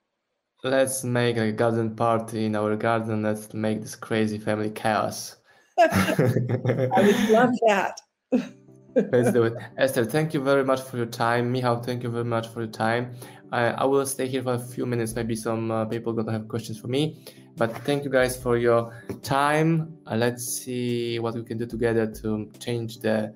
[0.62, 3.22] let's make a garden party in our garden.
[3.22, 5.36] Let's make this crazy family chaos.
[5.78, 8.00] I would love that.
[8.94, 9.54] Let's do it.
[9.76, 11.52] Esther, thank you very much for your time.
[11.52, 13.12] Michał, thank you very much for your time.
[13.52, 15.14] I, I will stay here for a few minutes.
[15.14, 17.24] Maybe some uh, people gonna have questions for me.
[17.56, 19.96] But thank you guys for your time.
[20.06, 23.34] Uh, let's see what we can do together to change the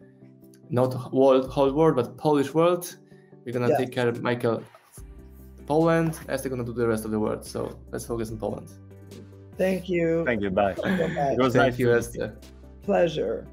[0.71, 2.97] not world, whole world, but Polish world.
[3.45, 3.79] We're gonna yes.
[3.79, 4.63] take care of Michael
[5.67, 7.45] Poland, Esther going to do the rest of the world.
[7.45, 8.71] So let's focus on Poland.
[9.57, 10.25] Thank you.
[10.25, 10.51] Thank you.
[10.51, 10.75] Bye.
[10.77, 12.37] It was Thank nice you, Esther.
[12.83, 13.47] Pleasure.